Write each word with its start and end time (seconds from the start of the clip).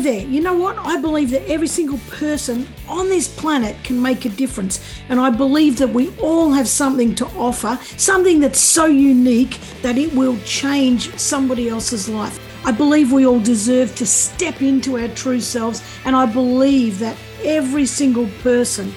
stay 0.00 0.20
there. 0.20 0.28
You 0.28 0.40
know 0.40 0.56
what? 0.56 0.76
I 0.78 1.00
believe 1.00 1.30
that 1.30 1.48
every 1.48 1.68
single 1.68 1.98
person 2.10 2.66
on 2.88 3.08
this 3.08 3.28
planet 3.28 3.76
can 3.84 4.00
make 4.00 4.24
a 4.24 4.28
difference. 4.28 4.80
And 5.08 5.20
I 5.20 5.30
believe 5.30 5.78
that 5.78 5.88
we 5.88 6.14
all 6.18 6.52
have 6.52 6.68
something 6.68 7.14
to 7.16 7.26
offer, 7.36 7.78
something 7.96 8.40
that's 8.40 8.60
so 8.60 8.86
unique 8.86 9.58
that 9.82 9.98
it 9.98 10.12
will 10.14 10.38
change 10.44 11.16
somebody 11.18 11.68
else's 11.68 12.08
life. 12.08 12.38
I 12.66 12.72
believe 12.72 13.12
we 13.12 13.26
all 13.26 13.40
deserve 13.40 13.94
to 13.96 14.06
step 14.06 14.60
into 14.60 14.98
our 14.98 15.08
true 15.08 15.40
selves. 15.40 15.82
And 16.04 16.16
I 16.16 16.26
believe 16.26 16.98
that 16.98 17.16
every 17.44 17.86
single 17.86 18.28
person 18.42 18.92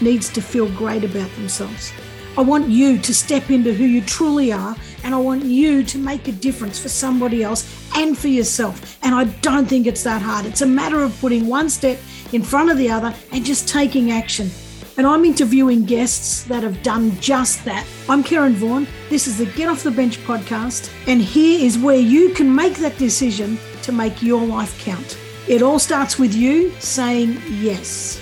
needs 0.00 0.28
to 0.30 0.40
feel 0.42 0.68
great 0.70 1.04
about 1.04 1.30
themselves. 1.32 1.92
I 2.34 2.40
want 2.40 2.70
you 2.70 2.96
to 2.98 3.14
step 3.14 3.50
into 3.50 3.74
who 3.74 3.84
you 3.84 4.00
truly 4.00 4.52
are, 4.52 4.74
and 5.04 5.14
I 5.14 5.18
want 5.18 5.44
you 5.44 5.84
to 5.84 5.98
make 5.98 6.28
a 6.28 6.32
difference 6.32 6.78
for 6.78 6.88
somebody 6.88 7.42
else 7.42 7.62
and 7.94 8.16
for 8.16 8.28
yourself. 8.28 8.98
And 9.02 9.14
I 9.14 9.24
don't 9.42 9.66
think 9.66 9.86
it's 9.86 10.02
that 10.04 10.22
hard. 10.22 10.46
It's 10.46 10.62
a 10.62 10.66
matter 10.66 11.02
of 11.02 11.18
putting 11.20 11.46
one 11.46 11.68
step 11.68 11.98
in 12.32 12.42
front 12.42 12.70
of 12.70 12.78
the 12.78 12.88
other 12.88 13.14
and 13.32 13.44
just 13.44 13.68
taking 13.68 14.12
action. 14.12 14.50
And 14.96 15.06
I'm 15.06 15.26
interviewing 15.26 15.84
guests 15.84 16.44
that 16.44 16.62
have 16.62 16.82
done 16.82 17.18
just 17.20 17.66
that. 17.66 17.86
I'm 18.08 18.24
Karen 18.24 18.54
Vaughan. 18.54 18.86
This 19.10 19.26
is 19.26 19.36
the 19.36 19.46
Get 19.46 19.68
Off 19.68 19.82
the 19.82 19.90
Bench 19.90 20.16
podcast. 20.24 20.90
And 21.06 21.20
here 21.20 21.62
is 21.62 21.76
where 21.76 21.96
you 21.96 22.30
can 22.30 22.54
make 22.54 22.76
that 22.76 22.96
decision 22.96 23.58
to 23.82 23.92
make 23.92 24.22
your 24.22 24.42
life 24.42 24.82
count. 24.82 25.18
It 25.48 25.60
all 25.60 25.78
starts 25.78 26.18
with 26.18 26.34
you 26.34 26.72
saying 26.78 27.42
yes. 27.50 28.21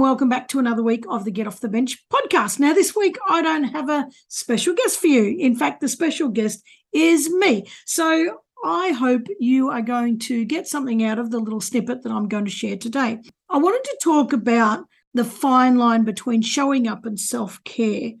Welcome 0.00 0.30
back 0.30 0.48
to 0.48 0.58
another 0.58 0.82
week 0.82 1.04
of 1.10 1.26
the 1.26 1.30
Get 1.30 1.46
Off 1.46 1.60
the 1.60 1.68
Bench 1.68 1.98
podcast. 2.10 2.58
Now, 2.58 2.72
this 2.72 2.96
week 2.96 3.18
I 3.28 3.42
don't 3.42 3.64
have 3.64 3.90
a 3.90 4.08
special 4.28 4.74
guest 4.74 4.98
for 4.98 5.08
you. 5.08 5.36
In 5.38 5.54
fact, 5.54 5.82
the 5.82 5.88
special 5.88 6.28
guest 6.28 6.62
is 6.90 7.28
me. 7.28 7.66
So 7.84 8.38
I 8.64 8.92
hope 8.92 9.26
you 9.38 9.68
are 9.68 9.82
going 9.82 10.18
to 10.20 10.46
get 10.46 10.66
something 10.66 11.04
out 11.04 11.18
of 11.18 11.30
the 11.30 11.38
little 11.38 11.60
snippet 11.60 12.02
that 12.02 12.12
I'm 12.12 12.28
going 12.28 12.46
to 12.46 12.50
share 12.50 12.78
today. 12.78 13.18
I 13.50 13.58
wanted 13.58 13.84
to 13.84 13.98
talk 14.02 14.32
about 14.32 14.86
the 15.12 15.24
fine 15.24 15.76
line 15.76 16.04
between 16.04 16.40
showing 16.40 16.88
up 16.88 17.04
and 17.04 17.20
self 17.20 17.62
care. 17.64 18.12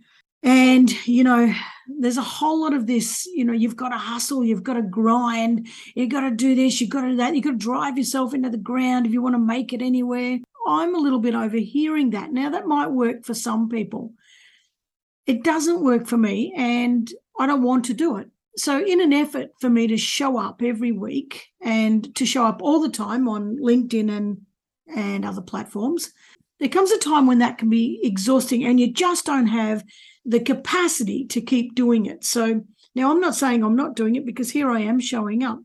And, 0.42 1.06
you 1.06 1.24
know, 1.24 1.52
there's 1.98 2.16
a 2.18 2.22
whole 2.22 2.62
lot 2.62 2.74
of 2.74 2.86
this, 2.86 3.26
you 3.26 3.44
know, 3.44 3.52
you've 3.52 3.76
got 3.76 3.90
to 3.90 3.98
hustle, 3.98 4.44
you've 4.44 4.62
got 4.62 4.74
to 4.74 4.82
grind, 4.82 5.66
you've 5.94 6.10
got 6.10 6.22
to 6.22 6.30
do 6.30 6.54
this, 6.54 6.80
you've 6.80 6.90
got 6.90 7.02
to 7.02 7.10
do 7.10 7.16
that, 7.16 7.34
you've 7.34 7.44
got 7.44 7.50
to 7.52 7.56
drive 7.56 7.98
yourself 7.98 8.34
into 8.34 8.50
the 8.50 8.56
ground 8.56 9.06
if 9.06 9.12
you 9.12 9.22
want 9.22 9.34
to 9.34 9.38
make 9.38 9.72
it 9.72 9.82
anywhere. 9.82 10.38
I'm 10.66 10.94
a 10.94 10.98
little 10.98 11.18
bit 11.18 11.34
overhearing 11.34 12.10
that. 12.10 12.32
Now, 12.32 12.50
that 12.50 12.66
might 12.66 12.88
work 12.88 13.24
for 13.24 13.34
some 13.34 13.68
people. 13.68 14.12
It 15.26 15.42
doesn't 15.42 15.82
work 15.82 16.06
for 16.06 16.16
me, 16.16 16.52
and 16.56 17.10
I 17.38 17.46
don't 17.46 17.62
want 17.62 17.84
to 17.86 17.94
do 17.94 18.16
it. 18.18 18.28
So, 18.56 18.84
in 18.84 19.00
an 19.00 19.12
effort 19.12 19.50
for 19.60 19.70
me 19.70 19.86
to 19.86 19.96
show 19.96 20.38
up 20.38 20.60
every 20.62 20.92
week 20.92 21.48
and 21.62 22.14
to 22.16 22.26
show 22.26 22.44
up 22.44 22.62
all 22.62 22.80
the 22.80 22.90
time 22.90 23.28
on 23.28 23.56
LinkedIn 23.56 24.10
and, 24.10 24.38
and 24.94 25.24
other 25.24 25.40
platforms, 25.40 26.12
there 26.58 26.68
comes 26.68 26.90
a 26.90 26.98
time 26.98 27.26
when 27.26 27.38
that 27.38 27.58
can 27.58 27.70
be 27.70 28.00
exhausting 28.02 28.64
and 28.64 28.78
you 28.78 28.92
just 28.92 29.24
don't 29.24 29.46
have 29.46 29.84
the 30.24 30.40
capacity 30.40 31.24
to 31.26 31.40
keep 31.40 31.74
doing 31.74 32.06
it. 32.06 32.24
So, 32.24 32.62
now 32.94 33.10
I'm 33.10 33.20
not 33.20 33.36
saying 33.36 33.62
I'm 33.62 33.76
not 33.76 33.94
doing 33.96 34.16
it 34.16 34.26
because 34.26 34.50
here 34.50 34.70
I 34.70 34.80
am 34.80 35.00
showing 35.00 35.42
up. 35.42 35.60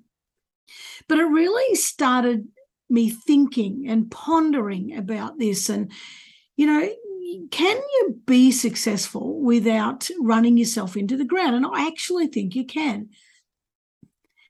But 1.08 1.20
it 1.20 1.24
really 1.24 1.76
started 1.76 2.48
me 2.90 3.10
thinking 3.10 3.86
and 3.88 4.10
pondering 4.12 4.96
about 4.96 5.40
this. 5.40 5.70
And 5.70 5.92
you 6.56 6.68
know 6.68 6.90
can 7.52 7.78
you 7.78 8.22
be 8.26 8.52
successful 8.52 9.40
without 9.42 10.10
running 10.20 10.58
yourself 10.58 10.96
into 10.96 11.18
the 11.18 11.26
ground? 11.26 11.56
And 11.56 11.66
i 11.66 11.88
actually 11.88 12.28
think 12.28 12.56
you 12.56 12.66
can. 12.66 13.10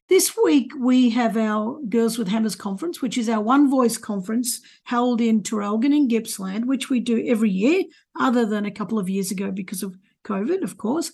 This 0.08 0.38
week 0.38 0.72
we 0.80 1.10
have 1.12 1.36
our 1.36 1.80
girls 1.90 2.18
with 2.18 2.28
hammers 2.28 2.56
conference 2.56 3.02
which 3.02 3.18
is 3.18 3.28
our 3.28 3.42
one 3.42 3.70
voice 3.70 3.98
conference 3.98 4.62
held 4.84 5.20
in 5.20 5.42
Traralgon 5.42 5.96
in 5.96 6.08
gippsland 6.08 6.68
which 6.68 6.90
we 6.90 7.00
do 7.00 7.26
every 7.28 7.50
year 7.50 7.84
other 8.20 8.46
than 8.46 8.66
a 8.66 8.72
couple 8.72 9.00
of 9.00 9.10
years 9.10 9.32
ago 9.32 9.52
because 9.52 9.82
of 9.82 9.96
covid 10.24 10.62
of 10.64 10.78
course. 10.78 11.12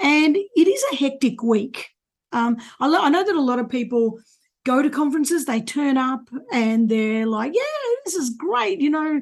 And 0.00 0.36
it 0.36 0.68
is 0.68 0.84
a 0.92 0.96
hectic 0.96 1.42
week. 1.42 1.88
Um, 2.32 2.56
I, 2.80 2.88
lo- 2.88 3.02
I 3.02 3.10
know 3.10 3.24
that 3.24 3.36
a 3.36 3.40
lot 3.40 3.60
of 3.60 3.68
people 3.68 4.18
go 4.64 4.82
to 4.82 4.90
conferences, 4.90 5.44
they 5.44 5.60
turn 5.60 5.96
up 5.96 6.28
and 6.52 6.88
they're 6.88 7.26
like, 7.26 7.52
yeah, 7.54 7.62
this 8.04 8.14
is 8.14 8.30
great. 8.30 8.80
You 8.80 8.90
know, 8.90 9.20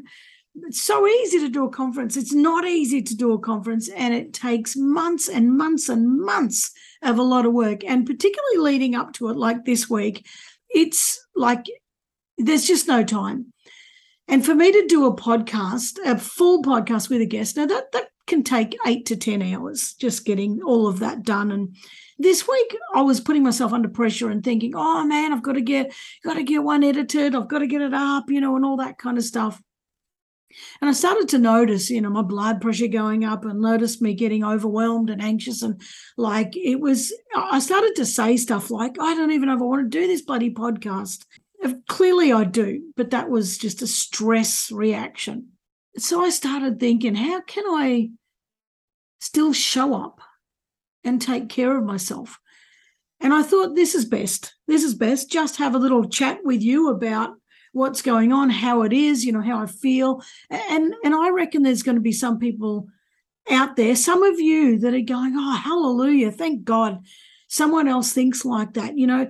it's 0.64 0.82
so 0.82 1.06
easy 1.06 1.40
to 1.40 1.48
do 1.48 1.64
a 1.64 1.70
conference. 1.70 2.16
It's 2.16 2.34
not 2.34 2.66
easy 2.66 3.02
to 3.02 3.16
do 3.16 3.32
a 3.32 3.38
conference, 3.38 3.88
and 3.88 4.12
it 4.14 4.34
takes 4.34 4.76
months 4.76 5.28
and 5.28 5.56
months 5.56 5.88
and 5.88 6.20
months 6.20 6.70
of 7.02 7.18
a 7.18 7.22
lot 7.22 7.46
of 7.46 7.52
work. 7.52 7.84
And 7.84 8.06
particularly 8.06 8.58
leading 8.58 8.94
up 8.94 9.14
to 9.14 9.30
it, 9.30 9.36
like 9.36 9.64
this 9.64 9.88
week, 9.88 10.26
it's 10.70 11.24
like 11.34 11.66
there's 12.38 12.66
just 12.66 12.86
no 12.86 13.02
time. 13.02 13.52
And 14.28 14.44
for 14.44 14.54
me 14.54 14.72
to 14.72 14.86
do 14.86 15.06
a 15.06 15.16
podcast, 15.16 15.98
a 16.04 16.18
full 16.18 16.62
podcast 16.62 17.08
with 17.08 17.20
a 17.20 17.26
guest, 17.26 17.56
now 17.56 17.66
that 17.66 17.92
that 17.92 18.08
can 18.26 18.44
take 18.44 18.76
eight 18.86 19.06
to 19.06 19.16
ten 19.16 19.42
hours, 19.42 19.94
just 19.94 20.24
getting 20.24 20.62
all 20.62 20.86
of 20.86 21.00
that 21.00 21.22
done 21.22 21.50
and 21.50 21.74
this 22.22 22.46
week 22.46 22.76
I 22.94 23.02
was 23.02 23.20
putting 23.20 23.42
myself 23.42 23.72
under 23.72 23.88
pressure 23.88 24.30
and 24.30 24.42
thinking, 24.42 24.72
oh 24.74 25.04
man, 25.04 25.32
I've 25.32 25.42
got 25.42 25.54
to 25.54 25.60
get 25.60 25.92
got 26.24 26.34
to 26.34 26.42
get 26.42 26.62
one 26.62 26.84
edited, 26.84 27.34
I've 27.34 27.48
got 27.48 27.58
to 27.58 27.66
get 27.66 27.82
it 27.82 27.94
up, 27.94 28.30
you 28.30 28.40
know, 28.40 28.56
and 28.56 28.64
all 28.64 28.76
that 28.78 28.98
kind 28.98 29.18
of 29.18 29.24
stuff. 29.24 29.60
And 30.80 30.90
I 30.90 30.92
started 30.92 31.28
to 31.30 31.38
notice, 31.38 31.88
you 31.88 32.00
know, 32.00 32.10
my 32.10 32.22
blood 32.22 32.60
pressure 32.60 32.86
going 32.86 33.24
up 33.24 33.44
and 33.44 33.60
noticed 33.60 34.02
me 34.02 34.14
getting 34.14 34.44
overwhelmed 34.44 35.08
and 35.08 35.22
anxious. 35.22 35.62
And 35.62 35.80
like 36.16 36.56
it 36.56 36.78
was, 36.78 37.12
I 37.34 37.58
started 37.58 37.94
to 37.96 38.06
say 38.06 38.36
stuff 38.36 38.70
like, 38.70 38.98
I 39.00 39.14
don't 39.14 39.32
even 39.32 39.48
know 39.48 39.56
if 39.56 39.62
I 39.62 39.64
want 39.64 39.90
to 39.90 39.98
do 40.00 40.06
this 40.06 40.22
bloody 40.22 40.52
podcast. 40.52 41.24
Clearly 41.88 42.32
I 42.32 42.44
do, 42.44 42.92
but 42.96 43.10
that 43.10 43.30
was 43.30 43.56
just 43.56 43.82
a 43.82 43.86
stress 43.86 44.70
reaction. 44.70 45.48
So 45.96 46.22
I 46.22 46.30
started 46.30 46.78
thinking, 46.78 47.14
how 47.14 47.40
can 47.42 47.64
I 47.66 48.10
still 49.20 49.52
show 49.52 49.94
up 49.94 50.20
and 51.04 51.20
take 51.20 51.48
care 51.48 51.76
of 51.76 51.84
myself. 51.84 52.38
And 53.20 53.32
I 53.32 53.42
thought 53.42 53.76
this 53.76 53.94
is 53.94 54.04
best. 54.04 54.54
This 54.66 54.82
is 54.82 54.94
best. 54.94 55.30
Just 55.30 55.56
have 55.56 55.74
a 55.74 55.78
little 55.78 56.08
chat 56.08 56.40
with 56.44 56.62
you 56.62 56.90
about 56.90 57.34
what's 57.72 58.02
going 58.02 58.32
on, 58.32 58.50
how 58.50 58.82
it 58.82 58.92
is, 58.92 59.24
you 59.24 59.32
know, 59.32 59.40
how 59.40 59.60
I 59.60 59.66
feel. 59.66 60.22
And 60.50 60.94
and 61.04 61.14
I 61.14 61.30
reckon 61.30 61.62
there's 61.62 61.82
going 61.82 61.96
to 61.96 62.02
be 62.02 62.12
some 62.12 62.38
people 62.38 62.88
out 63.50 63.76
there, 63.76 63.96
some 63.96 64.22
of 64.22 64.38
you 64.40 64.78
that 64.80 64.94
are 64.94 65.00
going, 65.00 65.34
"Oh, 65.36 65.56
hallelujah, 65.56 66.30
thank 66.30 66.64
God." 66.64 67.04
Someone 67.48 67.86
else 67.86 68.12
thinks 68.12 68.44
like 68.44 68.74
that. 68.74 68.96
You 68.96 69.06
know, 69.06 69.28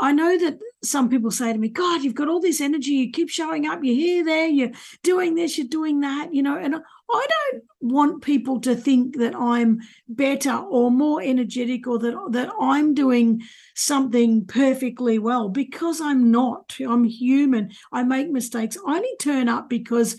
I 0.00 0.12
know 0.12 0.36
that 0.38 0.58
some 0.82 1.08
people 1.08 1.30
say 1.30 1.52
to 1.52 1.58
me, 1.58 1.68
God, 1.68 2.02
you've 2.02 2.14
got 2.14 2.28
all 2.28 2.40
this 2.40 2.60
energy. 2.60 2.92
You 2.92 3.10
keep 3.10 3.30
showing 3.30 3.66
up. 3.66 3.80
You're 3.82 3.94
here, 3.94 4.24
there. 4.24 4.48
You're 4.48 4.72
doing 5.02 5.34
this. 5.34 5.56
You're 5.56 5.66
doing 5.66 6.00
that. 6.00 6.34
You 6.34 6.42
know, 6.42 6.56
and 6.56 6.76
I 7.10 7.26
don't 7.28 7.62
want 7.80 8.22
people 8.22 8.60
to 8.62 8.74
think 8.74 9.18
that 9.18 9.34
I'm 9.34 9.80
better 10.08 10.54
or 10.54 10.90
more 10.90 11.20
energetic 11.22 11.86
or 11.86 11.98
that 11.98 12.16
that 12.30 12.50
I'm 12.60 12.94
doing 12.94 13.42
something 13.74 14.46
perfectly 14.46 15.18
well 15.18 15.48
because 15.48 16.00
I'm 16.00 16.30
not. 16.30 16.76
I'm 16.80 17.04
human. 17.04 17.72
I 17.92 18.02
make 18.02 18.30
mistakes. 18.30 18.78
I 18.86 18.96
only 18.96 19.16
turn 19.20 19.48
up 19.48 19.68
because, 19.68 20.16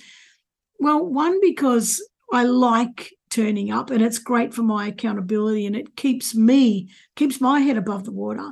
well, 0.80 1.06
one 1.06 1.40
because 1.42 2.02
I 2.32 2.44
like 2.44 3.12
turning 3.30 3.72
up 3.72 3.90
and 3.90 4.02
it's 4.02 4.20
great 4.20 4.54
for 4.54 4.64
my 4.64 4.88
accountability 4.88 5.66
and 5.66 5.76
it 5.76 5.98
keeps 5.98 6.34
me 6.34 6.90
keeps 7.16 7.42
my 7.42 7.60
head 7.60 7.76
above 7.76 8.06
the 8.06 8.12
water 8.12 8.50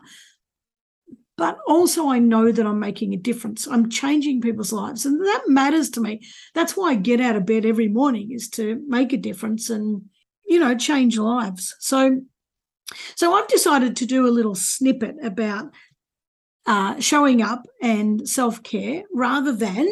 but 1.38 1.58
also 1.68 2.10
I 2.10 2.20
know 2.20 2.52
that 2.52 2.66
I'm 2.66 2.80
making 2.80 3.14
a 3.14 3.18
difference. 3.18 3.68
I'm 3.68 3.90
changing 3.90 4.42
people's 4.42 4.74
lives, 4.74 5.06
and 5.06 5.20
that 5.26 5.44
matters 5.48 5.90
to 5.92 6.02
me. 6.02 6.22
That's 6.54 6.78
why 6.78 6.92
I 6.92 6.96
get 6.96 7.22
out 7.22 7.36
of 7.36 7.46
bed 7.46 7.66
every 7.66 7.88
morning 7.88 8.32
is 8.32 8.50
to 8.52 8.84
make 8.88 9.14
a 9.14 9.18
difference 9.18 9.70
and 9.70 10.04
you 10.46 10.60
know 10.60 10.76
change 10.76 11.18
lives. 11.18 11.76
So, 11.80 12.22
so 13.16 13.34
I've 13.34 13.48
decided 13.48 13.96
to 13.98 14.06
do 14.06 14.28
a 14.28 14.30
little 14.30 14.56
snippet 14.56 15.16
about 15.24 15.72
uh, 16.66 17.00
showing 17.00 17.42
up 17.42 17.66
and 17.82 18.28
self 18.28 18.62
care 18.64 19.04
rather 19.14 19.52
than 19.52 19.88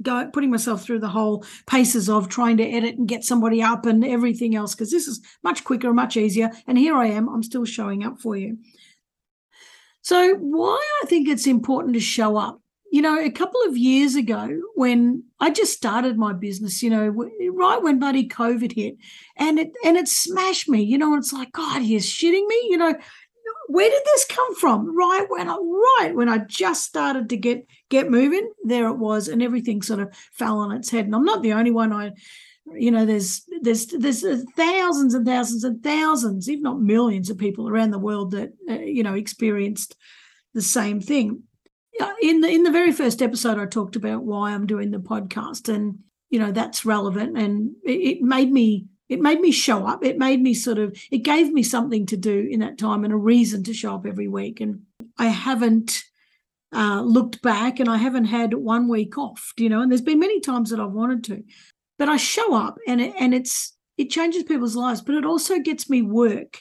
go 0.00 0.30
putting 0.32 0.50
myself 0.50 0.82
through 0.82 1.00
the 1.00 1.08
whole 1.08 1.44
paces 1.66 2.08
of 2.08 2.28
trying 2.28 2.56
to 2.56 2.64
edit 2.64 2.96
and 2.96 3.08
get 3.08 3.24
somebody 3.24 3.62
up 3.62 3.84
and 3.84 4.04
everything 4.04 4.54
else 4.54 4.74
because 4.74 4.90
this 4.90 5.08
is 5.08 5.20
much 5.42 5.64
quicker, 5.64 5.92
much 5.92 6.16
easier. 6.16 6.50
And 6.66 6.78
here 6.78 6.96
I 6.96 7.06
am. 7.06 7.28
I'm 7.28 7.42
still 7.42 7.64
showing 7.64 8.04
up 8.04 8.20
for 8.20 8.36
you. 8.36 8.58
So, 10.08 10.36
why 10.36 10.82
I 11.02 11.06
think 11.06 11.28
it's 11.28 11.46
important 11.46 11.92
to 11.92 12.00
show 12.00 12.38
up. 12.38 12.62
You 12.90 13.02
know, 13.02 13.20
a 13.20 13.30
couple 13.30 13.60
of 13.66 13.76
years 13.76 14.14
ago, 14.14 14.48
when 14.74 15.24
I 15.38 15.50
just 15.50 15.74
started 15.74 16.16
my 16.16 16.32
business, 16.32 16.82
you 16.82 16.88
know, 16.88 17.08
right 17.08 17.82
when 17.82 17.98
bloody 17.98 18.26
COVID 18.26 18.72
hit, 18.72 18.96
and 19.36 19.58
it 19.58 19.72
and 19.84 19.98
it 19.98 20.08
smashed 20.08 20.66
me. 20.66 20.80
You 20.80 20.96
know, 20.96 21.14
it's 21.14 21.34
like, 21.34 21.52
God, 21.52 21.82
you're 21.82 22.00
shitting 22.00 22.46
me. 22.46 22.68
You 22.70 22.78
know, 22.78 22.94
where 23.66 23.90
did 23.90 24.00
this 24.06 24.24
come 24.24 24.54
from? 24.54 24.96
Right 24.96 25.26
when 25.28 25.46
I 25.46 25.56
right 25.56 26.12
when 26.14 26.30
I 26.30 26.38
just 26.38 26.84
started 26.84 27.28
to 27.28 27.36
get 27.36 27.66
get 27.90 28.10
moving, 28.10 28.50
there 28.64 28.88
it 28.88 28.96
was, 28.96 29.28
and 29.28 29.42
everything 29.42 29.82
sort 29.82 30.00
of 30.00 30.16
fell 30.32 30.60
on 30.60 30.72
its 30.72 30.88
head. 30.88 31.04
And 31.04 31.14
I'm 31.14 31.26
not 31.26 31.42
the 31.42 31.52
only 31.52 31.70
one. 31.70 31.92
I 31.92 32.12
you 32.74 32.90
know 32.90 33.04
there's 33.04 33.42
there's 33.62 33.86
there's 33.86 34.22
thousands 34.56 35.14
and 35.14 35.26
thousands 35.26 35.64
and 35.64 35.82
thousands, 35.82 36.48
if 36.48 36.60
not 36.60 36.80
millions, 36.80 37.30
of 37.30 37.38
people 37.38 37.68
around 37.68 37.90
the 37.90 37.98
world 37.98 38.32
that 38.32 38.52
uh, 38.68 38.74
you 38.74 39.02
know 39.02 39.14
experienced 39.14 39.96
the 40.54 40.62
same 40.62 41.00
thing. 41.00 41.42
In 42.22 42.40
the 42.40 42.48
in 42.48 42.62
the 42.62 42.70
very 42.70 42.92
first 42.92 43.22
episode, 43.22 43.58
I 43.58 43.66
talked 43.66 43.96
about 43.96 44.24
why 44.24 44.52
I'm 44.52 44.66
doing 44.66 44.90
the 44.90 44.98
podcast, 44.98 45.72
and 45.72 45.98
you 46.30 46.38
know 46.38 46.52
that's 46.52 46.84
relevant, 46.84 47.36
and 47.36 47.72
it, 47.84 48.18
it 48.18 48.22
made 48.22 48.52
me 48.52 48.86
it 49.08 49.20
made 49.20 49.40
me 49.40 49.50
show 49.50 49.86
up. 49.86 50.04
It 50.04 50.18
made 50.18 50.40
me 50.40 50.54
sort 50.54 50.78
of 50.78 50.96
it 51.10 51.18
gave 51.18 51.52
me 51.52 51.62
something 51.62 52.06
to 52.06 52.16
do 52.16 52.46
in 52.50 52.60
that 52.60 52.78
time 52.78 53.04
and 53.04 53.12
a 53.12 53.16
reason 53.16 53.64
to 53.64 53.74
show 53.74 53.94
up 53.94 54.06
every 54.06 54.28
week. 54.28 54.60
And 54.60 54.82
I 55.18 55.26
haven't 55.26 56.04
uh, 56.74 57.00
looked 57.00 57.40
back 57.42 57.80
and 57.80 57.88
I 57.88 57.96
haven't 57.96 58.26
had 58.26 58.54
one 58.54 58.88
week 58.88 59.16
off, 59.16 59.52
you 59.56 59.68
know, 59.68 59.80
and 59.80 59.90
there's 59.90 60.02
been 60.02 60.18
many 60.18 60.40
times 60.40 60.70
that 60.70 60.80
I've 60.80 60.92
wanted 60.92 61.24
to, 61.24 61.42
but 61.98 62.08
I 62.08 62.16
show 62.16 62.54
up 62.54 62.78
and 62.86 63.00
it, 63.00 63.14
and 63.18 63.34
it's 63.34 63.76
it 63.96 64.10
changes 64.10 64.44
people's 64.44 64.76
lives, 64.76 65.00
but 65.02 65.16
it 65.16 65.24
also 65.24 65.58
gets 65.58 65.90
me 65.90 66.02
work. 66.02 66.60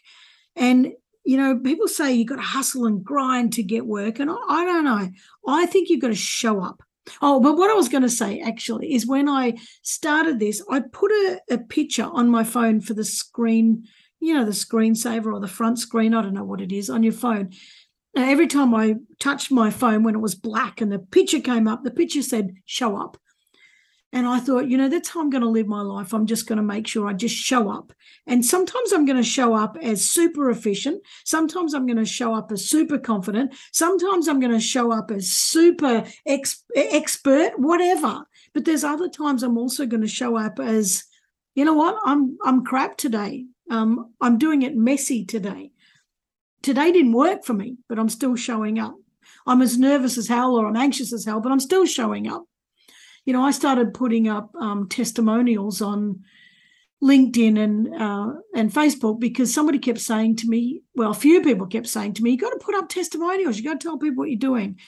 And 0.56 0.94
you 1.24 1.38
know, 1.38 1.60
people 1.60 1.88
say 1.88 2.13
you've 2.13 2.30
got 2.30 2.38
to 2.38 2.42
hustle 2.42 2.86
and 2.86 3.04
grind 3.04 3.54
to 3.54 3.63
get 3.63 3.86
work, 3.86 4.19
and 4.19 4.31
I, 4.31 4.38
I 4.48 4.66
don't 4.66 4.86
know. 4.86 5.10
I 5.48 5.66
think 5.66 5.89
you've 5.89 6.01
got 6.01 6.07
to 6.07 6.16
show 6.16 6.62
up. 6.62 6.81
Oh, 7.22 7.39
but 7.39 7.57
what 7.57 7.69
I 7.69 7.74
was 7.74 7.89
going 7.89 8.04
to 8.04 8.10
say 8.10 8.39
actually 8.39 8.94
is 8.94 9.07
when 9.07 9.30
I 9.30 9.57
started 9.81 10.39
this, 10.39 10.62
I 10.69 10.81
put 10.81 11.12
a, 11.12 11.40
a 11.51 11.57
picture 11.57 12.04
on 12.04 12.30
my 12.30 12.44
phone 12.44 12.81
for 12.81 12.94
the 12.94 13.06
screen, 13.06 13.86
you 14.19 14.33
know, 14.33 14.45
the 14.45 14.51
screensaver 14.51 15.33
or 15.33 15.40
the 15.40 15.48
front 15.48 15.80
screen. 15.80 16.13
I 16.13 16.22
don't 16.22 16.33
know 16.33 16.44
what 16.44 16.62
it 16.62 16.72
is 16.72 16.90
on 16.90 17.04
your 17.04 17.13
phone. 17.13 17.51
Now, 18.16 18.30
every 18.30 18.48
time 18.48 18.74
I 18.74 18.95
touched 19.19 19.51
my 19.51 19.69
phone 19.69 20.04
when 20.04 20.16
it 20.16 20.22
was 20.22 20.36
black 20.36 20.81
and 20.81 20.92
the 20.92 21.00
picture 21.00 21.40
came 21.40 21.68
up, 21.68 21.83
the 21.83 21.92
picture 21.92 22.22
said, 22.22 22.56
show 22.66 22.98
up. 22.98 23.18
And 24.13 24.25
I 24.25 24.39
thought, 24.39 24.69
you 24.69 24.77
know, 24.77 24.88
that's 24.88 25.09
how 25.09 25.19
I'm 25.19 25.30
going 25.30 25.44
to 25.44 25.50
live 25.50 25.68
my 25.68 25.81
life. 25.81 26.13
I'm 26.13 26.25
just 26.25 26.48
going 26.48 26.57
to 26.57 26.63
make 26.63 26.88
sure 26.88 27.07
I 27.07 27.13
just 27.13 27.36
show 27.36 27.69
up. 27.69 27.92
And 28.25 28.44
sometimes 28.44 28.94
I'm 28.94 29.06
going 29.06 29.18
to 29.18 29.24
show 29.24 29.54
up 29.54 29.77
as 29.81 30.09
super 30.09 30.50
efficient. 30.50 31.04
Sometimes 31.25 31.74
I'm 31.74 31.86
going 31.86 31.98
to 31.98 32.06
show 32.06 32.33
up 32.33 32.51
as 32.51 32.69
super 32.69 32.98
confident. 32.98 33.54
Sometimes 33.74 34.27
I'm 34.27 34.39
going 34.39 34.54
to 34.54 34.62
show 34.62 34.92
up 34.92 35.12
as 35.12 35.31
super 35.31 36.06
ex- 36.25 36.63
expert, 36.75 37.54
whatever. 37.57 38.24
But 38.54 38.63
there's 38.65 38.86
other 38.86 39.09
times 39.09 39.44
I'm 39.44 39.57
also 39.57 39.86
going 39.86 40.01
to 40.01 40.07
show 40.07 40.38
up 40.38 40.59
as, 40.59 41.04
you 41.54 41.65
know 41.65 41.74
what, 41.74 41.98
I'm 42.06 42.38
I'm 42.45 42.63
crap 42.63 42.98
today. 42.98 43.45
Um, 43.69 44.13
I'm 44.21 44.38
doing 44.38 44.62
it 44.62 44.75
messy 44.75 45.25
today 45.25 45.71
today 46.62 46.92
didn't 46.92 47.13
work 47.13 47.45
for 47.45 47.54
me, 47.54 47.77
but 47.88 48.00
I'm 48.00 48.09
still 48.09 48.36
showing 48.36 48.80
up. 48.80 48.95
I'm 49.45 49.62
as 49.62 49.77
nervous 49.77 50.18
as 50.18 50.27
hell 50.27 50.56
or 50.56 50.68
I'm 50.68 50.75
anxious 50.75 51.13
as 51.13 51.25
hell, 51.25 51.39
but 51.39 51.51
I'm 51.51 51.59
still 51.59 51.86
showing 51.86 52.27
up. 52.27 52.44
You 53.28 53.34
know, 53.34 53.44
I 53.44 53.52
started 53.52 53.94
putting 53.94 54.30
up 54.30 54.56
um, 54.56 54.88
testimonials 54.88 55.82
on 55.82 56.24
LinkedIn 57.04 57.60
and 57.60 58.02
uh, 58.02 58.40
and 58.56 58.72
Facebook 58.72 59.20
because 59.20 59.54
somebody 59.54 59.80
kept 59.80 60.00
saying 60.00 60.38
to 60.38 60.48
me, 60.48 60.84
well, 60.96 61.12
a 61.12 61.14
few 61.14 61.42
people 61.42 61.68
kept 61.68 61.88
saying 61.88 62.14
to 62.14 62.24
me, 62.24 62.32
you 62.32 62.38
got 62.38 62.52
to 62.52 62.66
put 62.66 62.74
up 62.74 62.88
testimonials. 62.88 63.58
You 63.58 63.66
got 63.66 63.82
to 63.82 63.86
tell 63.86 63.98
people 63.98 64.20
what 64.22 64.30
you're 64.30 64.40
doing. 64.40 64.80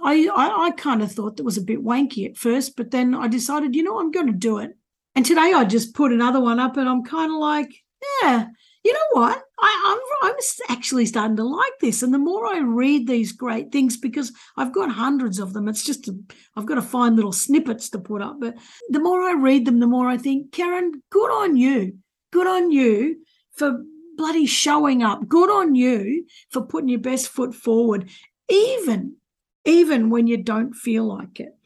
I, 0.00 0.28
I, 0.32 0.66
I 0.66 0.70
kind 0.70 1.02
of 1.02 1.10
thought 1.10 1.36
that 1.36 1.42
was 1.42 1.58
a 1.58 1.62
bit 1.62 1.84
wanky 1.84 2.30
at 2.30 2.36
first, 2.36 2.76
but 2.76 2.92
then 2.92 3.12
I 3.12 3.26
decided, 3.26 3.74
you 3.74 3.82
know, 3.82 3.98
I'm 3.98 4.12
going 4.12 4.28
to 4.28 4.32
do 4.32 4.58
it. 4.58 4.78
And 5.16 5.26
today 5.26 5.52
I 5.52 5.64
just 5.64 5.96
put 5.96 6.12
another 6.12 6.40
one 6.40 6.60
up, 6.60 6.76
and 6.76 6.88
I'm 6.88 7.02
kind 7.02 7.32
of 7.32 7.38
like, 7.38 7.74
yeah, 8.22 8.46
you 8.86 8.92
know 8.92 9.20
what? 9.20 9.42
I, 9.58 9.98
I'm, 10.22 10.30
I'm 10.30 10.36
actually 10.68 11.06
starting 11.06 11.36
to 11.38 11.44
like 11.44 11.72
this. 11.80 12.04
And 12.04 12.14
the 12.14 12.18
more 12.18 12.46
I 12.46 12.60
read 12.60 13.08
these 13.08 13.32
great 13.32 13.72
things, 13.72 13.96
because 13.96 14.32
I've 14.56 14.72
got 14.72 14.92
hundreds 14.92 15.40
of 15.40 15.52
them, 15.52 15.68
it's 15.68 15.84
just, 15.84 16.08
I've 16.54 16.66
got 16.66 16.76
to 16.76 16.82
find 16.82 17.16
little 17.16 17.32
snippets 17.32 17.90
to 17.90 17.98
put 17.98 18.22
up. 18.22 18.36
But 18.38 18.54
the 18.90 19.00
more 19.00 19.22
I 19.22 19.32
read 19.32 19.64
them, 19.64 19.80
the 19.80 19.88
more 19.88 20.06
I 20.06 20.18
think, 20.18 20.52
Karen, 20.52 21.02
good 21.10 21.32
on 21.32 21.56
you. 21.56 21.98
Good 22.32 22.46
on 22.46 22.70
you 22.70 23.16
for 23.56 23.82
bloody 24.16 24.46
showing 24.46 25.02
up. 25.02 25.26
Good 25.26 25.50
on 25.50 25.74
you 25.74 26.24
for 26.50 26.62
putting 26.62 26.88
your 26.88 27.00
best 27.00 27.26
foot 27.26 27.56
forward, 27.56 28.08
even, 28.48 29.16
even 29.64 30.10
when 30.10 30.28
you 30.28 30.36
don't 30.36 30.74
feel 30.74 31.04
like 31.04 31.40
it. 31.40 31.56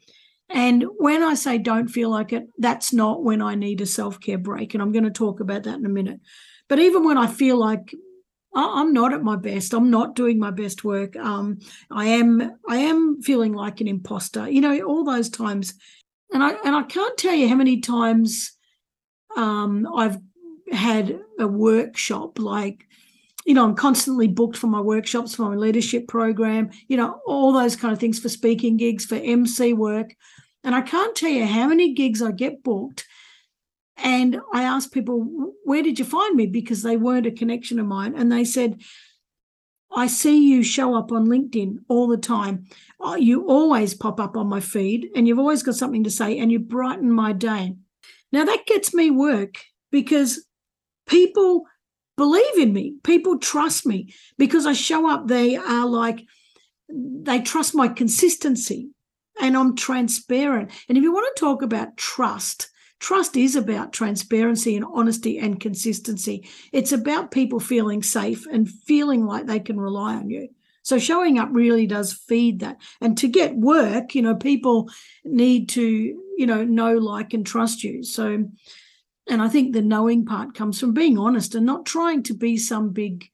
And 0.49 0.85
when 0.97 1.21
I 1.21 1.35
say 1.35 1.59
don't 1.59 1.87
feel 1.87 2.09
like 2.09 2.33
it, 2.33 2.47
that's 2.57 2.91
not 2.91 3.23
when 3.23 3.43
I 3.43 3.53
need 3.53 3.79
a 3.79 3.85
self 3.85 4.19
care 4.19 4.39
break. 4.39 4.73
And 4.73 4.81
I'm 4.81 4.91
going 4.91 5.03
to 5.03 5.11
talk 5.11 5.39
about 5.39 5.63
that 5.63 5.77
in 5.77 5.85
a 5.85 5.89
minute. 5.89 6.19
But 6.71 6.79
even 6.79 7.03
when 7.03 7.17
I 7.17 7.27
feel 7.27 7.57
like 7.57 7.93
I'm 8.55 8.93
not 8.93 9.13
at 9.13 9.21
my 9.21 9.35
best, 9.35 9.73
I'm 9.73 9.91
not 9.91 10.15
doing 10.15 10.39
my 10.39 10.51
best 10.51 10.85
work. 10.85 11.17
Um, 11.17 11.59
I 11.91 12.05
am 12.05 12.57
I 12.65 12.77
am 12.77 13.21
feeling 13.21 13.51
like 13.51 13.81
an 13.81 13.89
imposter. 13.89 14.49
You 14.49 14.61
know, 14.61 14.79
all 14.83 15.03
those 15.03 15.27
times, 15.27 15.73
and 16.33 16.41
I 16.41 16.51
and 16.63 16.73
I 16.73 16.83
can't 16.83 17.17
tell 17.17 17.33
you 17.33 17.49
how 17.49 17.55
many 17.55 17.81
times 17.81 18.53
um, 19.35 19.85
I've 19.93 20.17
had 20.71 21.19
a 21.37 21.45
workshop 21.45 22.39
like 22.39 22.87
you 23.43 23.53
know, 23.53 23.65
I'm 23.65 23.75
constantly 23.75 24.29
booked 24.29 24.55
for 24.55 24.67
my 24.67 24.79
workshops, 24.79 25.35
for 25.35 25.49
my 25.49 25.55
leadership 25.55 26.07
program, 26.07 26.69
you 26.87 26.95
know, 26.95 27.19
all 27.27 27.51
those 27.51 27.75
kind 27.75 27.91
of 27.91 27.99
things 27.99 28.17
for 28.17 28.29
speaking 28.29 28.77
gigs, 28.77 29.03
for 29.03 29.15
MC 29.15 29.73
work. 29.73 30.15
And 30.63 30.73
I 30.73 30.79
can't 30.79 31.17
tell 31.17 31.31
you 31.31 31.45
how 31.45 31.67
many 31.67 31.93
gigs 31.93 32.21
I 32.21 32.31
get 32.31 32.63
booked 32.63 33.07
and 34.03 34.39
I 34.53 34.63
asked 34.63 34.91
people, 34.91 35.53
where 35.63 35.83
did 35.83 35.99
you 35.99 36.05
find 36.05 36.35
me? 36.35 36.47
Because 36.47 36.83
they 36.83 36.97
weren't 36.97 37.27
a 37.27 37.31
connection 37.31 37.79
of 37.79 37.85
mine. 37.85 38.13
And 38.15 38.31
they 38.31 38.43
said, 38.43 38.81
I 39.93 40.07
see 40.07 40.47
you 40.47 40.63
show 40.63 40.95
up 40.95 41.11
on 41.11 41.27
LinkedIn 41.27 41.79
all 41.89 42.07
the 42.07 42.17
time. 42.17 42.65
Oh, 42.99 43.15
you 43.15 43.47
always 43.47 43.93
pop 43.93 44.19
up 44.19 44.37
on 44.37 44.47
my 44.47 44.59
feed 44.59 45.09
and 45.15 45.27
you've 45.27 45.39
always 45.39 45.63
got 45.63 45.75
something 45.75 46.03
to 46.05 46.11
say 46.11 46.37
and 46.39 46.51
you 46.51 46.59
brighten 46.59 47.11
my 47.11 47.33
day. 47.33 47.75
Now 48.31 48.45
that 48.45 48.65
gets 48.65 48.93
me 48.93 49.11
work 49.11 49.55
because 49.91 50.45
people 51.07 51.65
believe 52.15 52.57
in 52.57 52.71
me. 52.71 52.95
People 53.03 53.37
trust 53.37 53.85
me 53.85 54.13
because 54.37 54.65
I 54.65 54.73
show 54.73 55.09
up. 55.09 55.27
They 55.27 55.57
are 55.57 55.85
like, 55.85 56.25
they 56.87 57.41
trust 57.41 57.75
my 57.75 57.89
consistency 57.89 58.91
and 59.41 59.57
I'm 59.57 59.75
transparent. 59.75 60.71
And 60.87 60.97
if 60.97 61.03
you 61.03 61.11
want 61.11 61.35
to 61.35 61.39
talk 61.39 61.61
about 61.61 61.97
trust, 61.97 62.69
Trust 63.01 63.35
is 63.35 63.55
about 63.55 63.93
transparency 63.93 64.75
and 64.75 64.85
honesty 64.85 65.39
and 65.39 65.59
consistency. 65.59 66.47
It's 66.71 66.91
about 66.91 67.31
people 67.31 67.59
feeling 67.59 68.03
safe 68.03 68.45
and 68.45 68.69
feeling 68.69 69.25
like 69.25 69.47
they 69.47 69.59
can 69.59 69.79
rely 69.79 70.13
on 70.13 70.29
you. 70.29 70.49
So 70.83 70.99
showing 70.99 71.39
up 71.39 71.49
really 71.51 71.87
does 71.87 72.13
feed 72.13 72.59
that. 72.59 72.77
And 73.01 73.17
to 73.17 73.27
get 73.27 73.55
work, 73.55 74.13
you 74.13 74.21
know, 74.21 74.35
people 74.35 74.87
need 75.25 75.69
to, 75.69 75.83
you 75.83 76.45
know, 76.45 76.63
know, 76.63 76.93
like, 76.93 77.33
and 77.33 77.43
trust 77.43 77.83
you. 77.83 78.03
So, 78.03 78.45
and 79.27 79.41
I 79.41 79.49
think 79.49 79.73
the 79.73 79.81
knowing 79.81 80.23
part 80.23 80.53
comes 80.53 80.79
from 80.79 80.93
being 80.93 81.17
honest 81.17 81.55
and 81.55 81.65
not 81.65 81.87
trying 81.87 82.21
to 82.23 82.35
be 82.35 82.55
some 82.55 82.91
big 82.91 83.27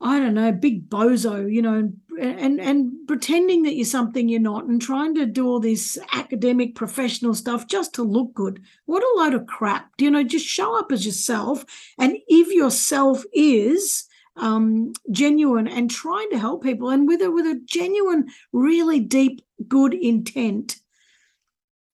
I 0.00 0.18
don't 0.18 0.34
know, 0.34 0.50
big 0.50 0.88
bozo, 0.88 1.52
you 1.52 1.60
know, 1.60 1.92
and 2.20 2.60
and 2.60 2.92
pretending 3.06 3.62
that 3.62 3.74
you're 3.74 3.84
something 3.84 4.28
you're 4.28 4.40
not, 4.40 4.64
and 4.64 4.80
trying 4.80 5.14
to 5.14 5.26
do 5.26 5.48
all 5.48 5.60
this 5.60 5.98
academic 6.12 6.74
professional 6.74 7.34
stuff 7.34 7.66
just 7.66 7.94
to 7.94 8.02
look 8.02 8.34
good. 8.34 8.62
What 8.86 9.02
a 9.02 9.18
load 9.18 9.34
of 9.34 9.46
crap! 9.46 9.96
Do 9.96 10.04
You 10.04 10.10
know, 10.10 10.22
just 10.22 10.46
show 10.46 10.78
up 10.78 10.92
as 10.92 11.06
yourself, 11.06 11.64
and 11.98 12.16
if 12.28 12.48
yourself 12.52 13.24
is 13.32 14.04
um, 14.36 14.92
genuine 15.10 15.66
and 15.66 15.90
trying 15.90 16.30
to 16.30 16.38
help 16.38 16.62
people, 16.62 16.90
and 16.90 17.08
with 17.08 17.22
a 17.22 17.30
with 17.30 17.46
a 17.46 17.60
genuine, 17.64 18.28
really 18.52 19.00
deep, 19.00 19.40
good 19.66 19.94
intent, 19.94 20.76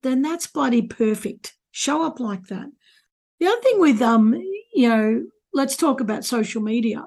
then 0.02 0.22
that's 0.22 0.46
bloody 0.46 0.82
perfect. 0.82 1.54
Show 1.70 2.02
up 2.02 2.20
like 2.20 2.46
that. 2.48 2.70
The 3.38 3.46
other 3.46 3.60
thing 3.60 3.80
with 3.80 4.02
um, 4.02 4.34
you 4.74 4.88
know, 4.88 5.24
let's 5.54 5.76
talk 5.76 6.00
about 6.00 6.24
social 6.24 6.62
media 6.62 7.06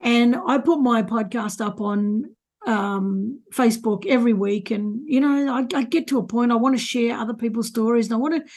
and 0.00 0.36
I 0.46 0.58
put 0.58 0.80
my 0.80 1.02
podcast 1.02 1.64
up 1.64 1.80
on 1.80 2.36
um, 2.66 3.40
Facebook 3.52 4.06
every 4.06 4.32
week. 4.32 4.70
And, 4.70 5.00
you 5.06 5.20
know, 5.20 5.52
I, 5.54 5.66
I 5.76 5.84
get 5.84 6.08
to 6.08 6.18
a 6.18 6.26
point, 6.26 6.52
I 6.52 6.56
want 6.56 6.76
to 6.76 6.84
share 6.84 7.16
other 7.16 7.34
people's 7.34 7.68
stories 7.68 8.06
and 8.06 8.14
I 8.14 8.18
want 8.18 8.34
to 8.34 8.52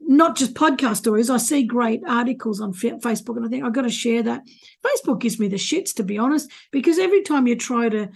not 0.00 0.36
just 0.36 0.54
podcast 0.54 0.96
stories. 0.96 1.30
I 1.30 1.36
see 1.36 1.62
great 1.62 2.02
articles 2.06 2.60
on 2.60 2.72
Facebook 2.72 3.36
and 3.36 3.46
I 3.46 3.48
think 3.48 3.64
I've 3.64 3.72
got 3.72 3.82
to 3.82 3.90
share 3.90 4.22
that. 4.24 4.42
Facebook 4.84 5.20
gives 5.20 5.38
me 5.38 5.48
the 5.48 5.56
shits, 5.56 5.94
to 5.94 6.02
be 6.02 6.18
honest, 6.18 6.50
because 6.72 6.98
every 6.98 7.22
time 7.22 7.46
you 7.46 7.56
try 7.56 7.88
to 7.88 8.08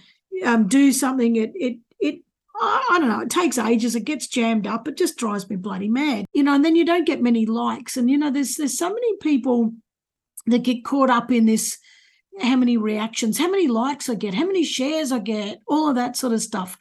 um, 0.45 0.67
do 0.67 0.91
something, 0.91 1.37
it, 1.37 1.53
it, 1.55 1.77
it, 1.99 2.21
I 2.59 2.97
don't 2.99 3.07
know, 3.07 3.21
it 3.21 3.29
takes 3.29 3.57
ages, 3.57 3.95
it 3.95 4.03
gets 4.03 4.27
jammed 4.27 4.67
up, 4.67 4.87
it 4.87 4.97
just 4.97 5.17
drives 5.17 5.49
me 5.49 5.55
bloody 5.55 5.87
mad, 5.87 6.25
you 6.33 6.43
know, 6.43 6.53
and 6.53 6.65
then 6.65 6.75
you 6.75 6.83
don't 6.83 7.05
get 7.05 7.21
many 7.21 7.45
likes. 7.45 7.95
And, 7.95 8.09
you 8.09 8.17
know, 8.17 8.31
there's, 8.31 8.55
there's 8.55 8.77
so 8.77 8.89
many 8.89 9.17
people 9.17 9.73
that 10.47 10.63
get 10.63 10.83
caught 10.83 11.09
up 11.09 11.31
in 11.31 11.45
this 11.45 11.77
how 12.41 12.55
many 12.55 12.77
reactions, 12.77 13.37
how 13.37 13.49
many 13.49 13.67
likes 13.67 14.09
I 14.09 14.15
get, 14.15 14.33
how 14.33 14.45
many 14.45 14.63
shares 14.63 15.11
I 15.11 15.19
get, 15.19 15.59
all 15.67 15.89
of 15.89 15.95
that 15.95 16.15
sort 16.15 16.33
of 16.33 16.41
stuff. 16.41 16.77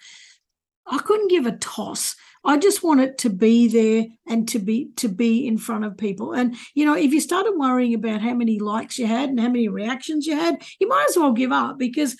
I 0.86 0.98
couldn't 0.98 1.30
give 1.30 1.46
a 1.46 1.52
toss. 1.52 2.14
I 2.44 2.56
just 2.58 2.84
want 2.84 3.00
it 3.00 3.18
to 3.18 3.30
be 3.30 3.66
there 3.66 4.06
and 4.28 4.48
to 4.48 4.60
be 4.60 4.90
to 4.96 5.08
be 5.08 5.46
in 5.46 5.58
front 5.58 5.84
of 5.84 5.96
people. 5.96 6.32
And 6.32 6.54
you 6.74 6.84
know, 6.84 6.94
if 6.94 7.12
you 7.12 7.20
started 7.20 7.54
worrying 7.56 7.94
about 7.94 8.22
how 8.22 8.34
many 8.34 8.60
likes 8.60 8.98
you 8.98 9.06
had 9.06 9.30
and 9.30 9.40
how 9.40 9.48
many 9.48 9.68
reactions 9.68 10.26
you 10.26 10.36
had, 10.36 10.62
you 10.78 10.86
might 10.86 11.06
as 11.08 11.16
well 11.16 11.32
give 11.32 11.50
up 11.50 11.76
because 11.76 12.14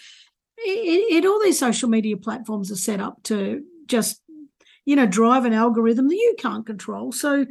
it, 0.58 1.24
it 1.24 1.26
all 1.26 1.40
these 1.42 1.58
social 1.58 1.88
media 1.88 2.16
platforms 2.16 2.72
are 2.72 2.76
set 2.76 3.00
up 3.00 3.22
to 3.24 3.62
just 3.86 4.20
you 4.84 4.96
know 4.96 5.06
drive 5.06 5.44
an 5.44 5.52
algorithm 5.52 6.08
that 6.08 6.16
you 6.16 6.34
can't 6.38 6.66
control. 6.66 7.12
So 7.12 7.46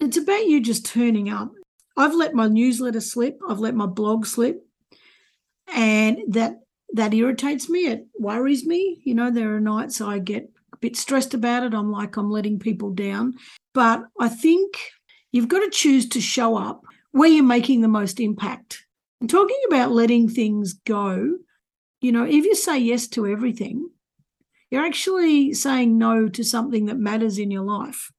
it's 0.00 0.16
about 0.16 0.46
you 0.46 0.62
just 0.62 0.86
turning 0.86 1.28
up. 1.28 1.52
I've 1.96 2.14
let 2.14 2.32
my 2.32 2.48
newsletter 2.48 3.02
slip, 3.02 3.38
I've 3.46 3.58
let 3.58 3.74
my 3.74 3.86
blog 3.86 4.24
slip, 4.24 4.64
and 5.74 6.18
that 6.28 6.60
that 6.92 7.14
irritates 7.14 7.68
me. 7.68 7.86
It 7.86 8.06
worries 8.18 8.66
me. 8.66 9.00
You 9.04 9.14
know, 9.14 9.30
there 9.30 9.54
are 9.54 9.60
nights 9.60 10.00
I 10.00 10.18
get 10.18 10.50
a 10.72 10.76
bit 10.78 10.96
stressed 10.96 11.34
about 11.34 11.62
it. 11.62 11.74
I'm 11.74 11.90
like 11.90 12.16
I'm 12.16 12.30
letting 12.30 12.58
people 12.58 12.90
down. 12.90 13.34
But 13.74 14.02
I 14.18 14.28
think 14.28 14.78
you've 15.32 15.48
got 15.48 15.60
to 15.60 15.70
choose 15.70 16.08
to 16.10 16.20
show 16.20 16.56
up 16.56 16.82
where 17.12 17.28
you're 17.28 17.44
making 17.44 17.80
the 17.80 17.88
most 17.88 18.20
impact. 18.20 18.84
And 19.20 19.28
talking 19.28 19.60
about 19.68 19.92
letting 19.92 20.28
things 20.28 20.72
go, 20.72 21.36
you 22.00 22.12
know, 22.12 22.24
if 22.24 22.44
you 22.44 22.54
say 22.54 22.78
yes 22.78 23.06
to 23.08 23.26
everything, 23.26 23.90
you're 24.70 24.84
actually 24.84 25.52
saying 25.52 25.98
no 25.98 26.28
to 26.28 26.42
something 26.42 26.86
that 26.86 26.98
matters 26.98 27.38
in 27.38 27.50
your 27.50 27.64
life. 27.64 28.10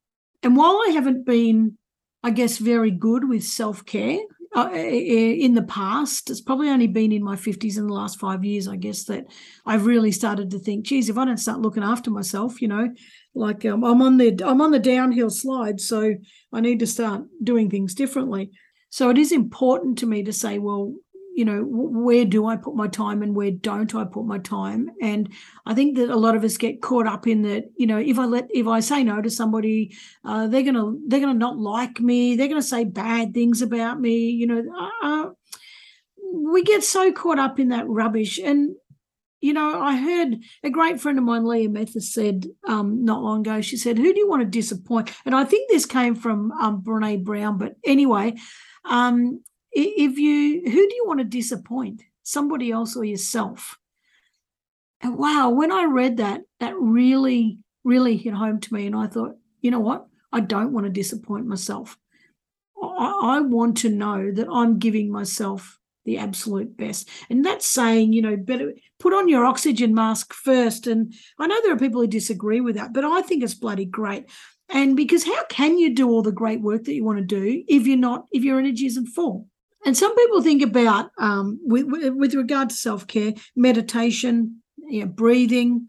And 0.43 0.55
while 0.55 0.81
I 0.87 0.91
haven't 0.91 1.25
been, 1.25 1.77
I 2.23 2.31
guess, 2.31 2.57
very 2.57 2.91
good 2.91 3.27
with 3.27 3.43
self 3.43 3.85
care 3.85 4.19
uh, 4.19 4.40
in 4.53 5.53
the 5.53 5.63
past, 5.63 6.29
it's 6.29 6.41
probably 6.41 6.69
only 6.69 6.87
been 6.87 7.11
in 7.11 7.23
my 7.23 7.35
50s 7.35 7.77
in 7.77 7.87
the 7.87 7.93
last 7.93 8.19
five 8.19 8.43
years, 8.43 8.67
I 8.67 8.75
guess, 8.75 9.05
that 9.05 9.25
I've 9.65 9.85
really 9.85 10.11
started 10.11 10.51
to 10.51 10.59
think, 10.59 10.85
geez, 10.85 11.09
if 11.09 11.17
I 11.17 11.25
don't 11.25 11.37
start 11.37 11.61
looking 11.61 11.83
after 11.83 12.11
myself, 12.11 12.61
you 12.61 12.67
know, 12.67 12.89
like 13.33 13.65
um, 13.65 13.83
I'm 13.83 14.01
on 14.01 14.17
the 14.17 14.41
I'm 14.45 14.61
on 14.61 14.71
the 14.71 14.79
downhill 14.79 15.29
slide, 15.29 15.79
so 15.79 16.15
I 16.51 16.59
need 16.59 16.79
to 16.79 16.87
start 16.87 17.23
doing 17.41 17.69
things 17.69 17.93
differently. 17.93 18.51
So 18.89 19.09
it 19.09 19.17
is 19.17 19.31
important 19.31 19.99
to 19.99 20.05
me 20.05 20.23
to 20.23 20.33
say, 20.33 20.59
well, 20.59 20.95
you 21.33 21.45
know 21.45 21.63
where 21.63 22.25
do 22.25 22.45
i 22.45 22.55
put 22.55 22.75
my 22.75 22.87
time 22.87 23.23
and 23.23 23.35
where 23.35 23.51
don't 23.51 23.95
i 23.95 24.03
put 24.03 24.25
my 24.25 24.37
time? 24.39 24.89
And 25.01 25.31
i 25.65 25.73
think 25.73 25.97
that 25.97 26.09
a 26.09 26.15
lot 26.15 26.35
of 26.35 26.43
us 26.43 26.57
get 26.57 26.81
caught 26.81 27.07
up 27.07 27.27
in 27.27 27.41
that 27.43 27.65
you 27.77 27.87
know 27.87 27.97
if 27.97 28.19
i 28.19 28.25
let 28.25 28.47
if 28.53 28.67
i 28.67 28.79
say 28.79 29.03
no 29.03 29.21
to 29.21 29.29
somebody 29.29 29.95
uh, 30.25 30.47
they're 30.47 30.63
gonna 30.63 30.93
they're 31.07 31.19
gonna 31.19 31.33
not 31.33 31.57
like 31.57 31.99
me 31.99 32.35
they're 32.35 32.47
gonna 32.47 32.61
say 32.61 32.83
bad 32.83 33.33
things 33.33 33.61
about 33.61 33.99
me 33.99 34.29
you 34.29 34.47
know 34.47 34.63
uh, 34.79 35.07
uh, 35.07 35.29
we 36.33 36.63
get 36.63 36.83
so 36.83 37.11
caught 37.11 37.39
up 37.39 37.59
in 37.59 37.69
that 37.69 37.87
rubbish. 37.87 38.39
And 38.39 38.75
you 39.41 39.53
know 39.53 39.81
i 39.81 39.97
heard 39.97 40.37
a 40.63 40.69
great 40.69 41.01
friend 41.01 41.17
of 41.17 41.23
mine 41.23 41.45
leah 41.45 41.67
Methus 41.67 42.13
said 42.13 42.45
um, 42.67 43.03
not 43.03 43.23
long 43.23 43.39
ago 43.39 43.59
she 43.59 43.75
said 43.75 43.97
who 43.97 44.13
do 44.13 44.19
you 44.19 44.29
want 44.29 44.43
to 44.43 44.47
disappoint? 44.47 45.11
And 45.25 45.33
i 45.33 45.43
think 45.43 45.69
this 45.69 45.85
came 45.85 46.13
from 46.13 46.51
um, 46.51 46.83
brene 46.83 47.23
brown 47.23 47.57
but 47.57 47.75
anyway 47.83 48.35
um, 48.85 49.41
if 49.71 50.17
you 50.17 50.61
who 50.63 50.89
do 50.89 50.95
you 50.95 51.05
want 51.07 51.19
to 51.19 51.25
disappoint? 51.25 52.03
Somebody 52.23 52.71
else 52.71 52.95
or 52.95 53.03
yourself? 53.03 53.77
And 55.01 55.17
wow 55.17 55.49
when 55.49 55.71
i 55.71 55.85
read 55.85 56.17
that 56.17 56.41
that 56.59 56.75
really 56.77 57.57
really 57.83 58.17
hit 58.17 58.35
home 58.35 58.59
to 58.59 58.73
me 58.73 58.85
and 58.85 58.95
i 58.95 59.07
thought 59.07 59.35
you 59.61 59.71
know 59.71 59.79
what? 59.79 60.07
I 60.33 60.39
don't 60.39 60.73
want 60.73 60.85
to 60.85 60.91
disappoint 60.91 61.45
myself. 61.45 61.97
I, 62.81 63.37
I 63.37 63.39
want 63.41 63.77
to 63.77 63.89
know 63.89 64.31
that 64.31 64.47
i'm 64.51 64.79
giving 64.79 65.11
myself 65.11 65.79
the 66.03 66.17
absolute 66.17 66.75
best. 66.75 67.07
And 67.29 67.45
that's 67.45 67.65
saying 67.65 68.13
you 68.13 68.21
know 68.21 68.35
better 68.35 68.73
put 68.99 69.13
on 69.13 69.29
your 69.29 69.45
oxygen 69.45 69.93
mask 69.93 70.33
first 70.33 70.87
and 70.87 71.13
i 71.39 71.47
know 71.47 71.59
there 71.61 71.73
are 71.73 71.79
people 71.79 72.01
who 72.01 72.07
disagree 72.07 72.61
with 72.61 72.75
that 72.75 72.93
but 72.93 73.03
i 73.03 73.21
think 73.21 73.43
it's 73.43 73.53
bloody 73.53 73.85
great. 73.85 74.29
And 74.73 74.95
because 74.95 75.25
how 75.25 75.43
can 75.45 75.77
you 75.77 75.93
do 75.93 76.09
all 76.09 76.21
the 76.21 76.31
great 76.31 76.61
work 76.61 76.85
that 76.85 76.93
you 76.93 77.03
want 77.03 77.19
to 77.19 77.25
do 77.25 77.63
if 77.67 77.85
you're 77.85 77.97
not 77.97 78.25
if 78.31 78.43
your 78.43 78.57
energy 78.57 78.85
isn't 78.85 79.07
full 79.07 79.47
and 79.85 79.97
some 79.97 80.15
people 80.15 80.41
think 80.41 80.61
about, 80.61 81.11
um, 81.17 81.59
with, 81.63 81.85
with 82.15 82.33
regard 82.33 82.69
to 82.69 82.75
self 82.75 83.07
care, 83.07 83.33
meditation, 83.55 84.61
you 84.77 85.01
know, 85.01 85.11
breathing. 85.11 85.87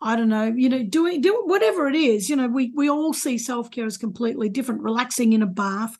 I 0.00 0.16
don't 0.16 0.28
know, 0.28 0.44
you 0.44 0.68
know, 0.68 0.82
doing 0.82 1.22
do 1.22 1.42
whatever 1.46 1.88
it 1.88 1.96
is. 1.96 2.28
You 2.28 2.36
know, 2.36 2.46
we 2.46 2.72
we 2.74 2.90
all 2.90 3.14
see 3.14 3.38
self 3.38 3.70
care 3.70 3.86
as 3.86 3.96
completely 3.96 4.48
different. 4.48 4.82
Relaxing 4.82 5.32
in 5.32 5.42
a 5.42 5.46
bath, 5.46 5.96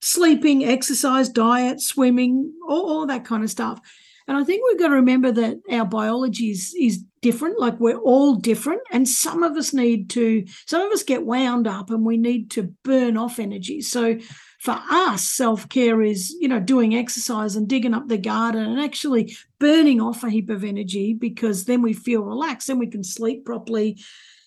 sleeping, 0.00 0.64
exercise, 0.64 1.28
diet, 1.28 1.80
swimming, 1.80 2.52
all, 2.68 2.88
all 2.88 3.06
that 3.06 3.24
kind 3.24 3.44
of 3.44 3.50
stuff. 3.50 3.80
And 4.28 4.36
I 4.36 4.44
think 4.44 4.62
we've 4.64 4.78
got 4.78 4.88
to 4.88 4.94
remember 4.94 5.32
that 5.32 5.60
our 5.70 5.84
biology 5.84 6.50
is, 6.50 6.74
is 6.78 7.04
different, 7.22 7.58
like 7.58 7.78
we're 7.80 7.98
all 7.98 8.36
different. 8.36 8.80
And 8.92 9.08
some 9.08 9.42
of 9.42 9.56
us 9.56 9.72
need 9.72 10.10
to, 10.10 10.44
some 10.66 10.82
of 10.82 10.92
us 10.92 11.02
get 11.02 11.26
wound 11.26 11.66
up 11.66 11.90
and 11.90 12.04
we 12.04 12.16
need 12.16 12.50
to 12.52 12.74
burn 12.84 13.16
off 13.16 13.38
energy. 13.38 13.80
So 13.80 14.18
for 14.62 14.80
us, 14.90 15.24
self 15.24 15.68
care 15.68 16.02
is, 16.02 16.36
you 16.38 16.46
know, 16.46 16.60
doing 16.60 16.94
exercise 16.94 17.56
and 17.56 17.66
digging 17.66 17.94
up 17.94 18.06
the 18.06 18.16
garden 18.16 18.62
and 18.62 18.80
actually 18.80 19.36
burning 19.58 20.00
off 20.00 20.22
a 20.22 20.30
heap 20.30 20.50
of 20.50 20.62
energy 20.62 21.14
because 21.14 21.64
then 21.64 21.82
we 21.82 21.92
feel 21.92 22.22
relaxed 22.22 22.68
and 22.68 22.78
we 22.78 22.86
can 22.86 23.02
sleep 23.02 23.44
properly, 23.44 24.00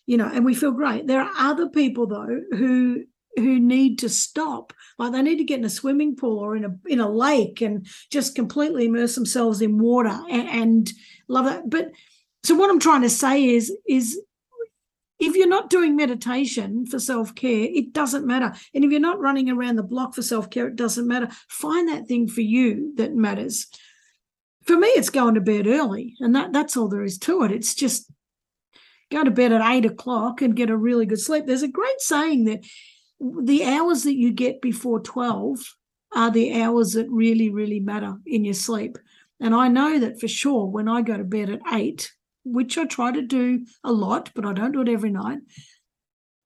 you 0.05 0.15
know, 0.15 0.31
and 0.34 0.45
we 0.45 0.55
feel 0.55 0.72
great. 0.72 1.05
There 1.05 1.19
are 1.19 1.31
other 1.38 1.67
people 1.67 2.07
though 2.07 2.39
who 2.51 3.03
who 3.36 3.60
need 3.60 4.00
to 4.00 4.07
stop 4.07 4.72
like 4.98 5.12
they 5.12 5.22
need 5.22 5.39
to 5.39 5.43
get 5.43 5.60
in 5.60 5.65
a 5.65 5.69
swimming 5.69 6.15
pool 6.15 6.39
or 6.39 6.55
in 6.55 6.63
a 6.63 6.74
in 6.86 7.01
a 7.01 7.10
lake 7.10 7.60
and 7.60 7.86
just 8.10 8.34
completely 8.34 8.86
immerse 8.86 9.15
themselves 9.15 9.62
in 9.62 9.77
water 9.77 10.17
and, 10.29 10.48
and 10.48 10.93
love 11.27 11.43
that 11.43 11.69
but 11.69 11.91
so 12.45 12.55
what 12.55 12.69
i'm 12.69 12.79
trying 12.79 13.01
to 13.01 13.10
say 13.10 13.43
is 13.43 13.75
is 13.86 14.17
if 15.19 15.36
you're 15.36 15.48
not 15.48 15.69
doing 15.69 15.95
meditation 15.95 16.86
for 16.86 17.00
self-care 17.00 17.67
it 17.72 17.93
doesn't 17.93 18.25
matter. 18.27 18.53
And 18.74 18.84
if 18.84 18.91
you're 18.91 19.00
not 19.00 19.19
running 19.19 19.50
around 19.50 19.77
the 19.77 19.84
block 19.84 20.13
for 20.13 20.22
self-care 20.22 20.67
it 20.67 20.75
doesn't 20.75 21.07
matter. 21.07 21.29
Find 21.50 21.89
that 21.89 22.07
thing 22.07 22.27
for 22.27 22.41
you 22.41 22.93
that 22.98 23.15
matters. 23.15 23.67
For 24.63 24.77
me 24.77 24.88
it's 24.89 25.10
going 25.10 25.36
to 25.36 25.41
bed 25.41 25.67
early 25.67 26.15
and 26.19 26.36
that 26.36 26.53
that's 26.53 26.75
all 26.75 26.88
there 26.88 27.03
is 27.03 27.17
to 27.19 27.43
it. 27.43 27.51
It's 27.51 27.75
just 27.75 28.12
go 29.12 29.24
to 29.24 29.31
bed 29.31 29.53
at 29.53 29.62
eight 29.72 29.86
o'clock 29.86 30.41
and 30.41 30.55
get 30.55 30.69
a 30.69 30.77
really 30.77 31.05
good 31.05 31.22
sleep. 31.22 31.45
There's 31.45 31.63
a 31.63 31.67
great 31.67 32.01
saying 32.01 32.45
that 32.45 32.65
the 33.19 33.63
hours 33.63 34.03
that 34.03 34.15
you 34.15 34.31
get 34.31 34.62
before 34.62 35.00
12 35.00 35.60
are 36.13 36.31
the 36.31 36.62
hours 36.62 36.93
that 36.93 37.10
really 37.10 37.50
really 37.50 37.79
matter 37.79 38.15
in 38.25 38.43
your 38.43 38.53
sleep. 38.53 38.98
And 39.39 39.53
i 39.53 39.67
know 39.67 40.00
that 40.00 40.19
for 40.19 40.27
sure 40.27 40.65
when 40.65 40.88
i 40.88 41.01
go 41.01 41.17
to 41.17 41.24
bed 41.24 41.50
at 41.50 41.60
eight 41.74 42.12
which 42.45 42.77
I 42.77 42.85
try 42.85 43.11
to 43.11 43.21
do 43.21 43.65
a 43.83 43.91
lot, 43.91 44.31
but 44.33 44.45
I 44.45 44.53
don't 44.53 44.71
do 44.71 44.81
it 44.81 44.89
every 44.89 45.09
night, 45.09 45.39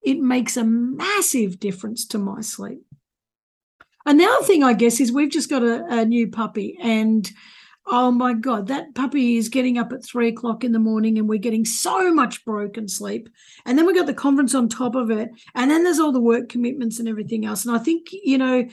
it 0.02 0.18
makes 0.18 0.56
a 0.56 0.64
massive 0.64 1.60
difference 1.60 2.06
to 2.06 2.18
my 2.18 2.40
sleep. 2.40 2.80
And 4.06 4.18
the 4.18 4.24
other 4.24 4.44
thing, 4.46 4.64
I 4.64 4.72
guess, 4.72 4.98
is 4.98 5.12
we've 5.12 5.30
just 5.30 5.50
got 5.50 5.62
a, 5.62 5.84
a 6.00 6.04
new 6.04 6.28
puppy, 6.28 6.78
and 6.80 7.30
oh 7.86 8.10
my 8.10 8.32
God, 8.32 8.68
that 8.68 8.94
puppy 8.94 9.36
is 9.36 9.48
getting 9.48 9.76
up 9.76 9.92
at 9.92 10.04
three 10.04 10.28
o'clock 10.28 10.64
in 10.64 10.72
the 10.72 10.78
morning, 10.78 11.18
and 11.18 11.28
we're 11.28 11.38
getting 11.38 11.64
so 11.64 12.12
much 12.14 12.44
broken 12.44 12.88
sleep. 12.88 13.28
And 13.66 13.76
then 13.76 13.84
we 13.84 13.94
got 13.94 14.06
the 14.06 14.14
conference 14.14 14.54
on 14.54 14.68
top 14.68 14.94
of 14.94 15.10
it, 15.10 15.30
and 15.54 15.70
then 15.70 15.84
there's 15.84 15.98
all 15.98 16.12
the 16.12 16.20
work 16.20 16.48
commitments 16.48 16.98
and 16.98 17.08
everything 17.08 17.44
else. 17.44 17.66
And 17.66 17.76
I 17.76 17.78
think, 17.78 18.08
you 18.12 18.38
know, 18.38 18.66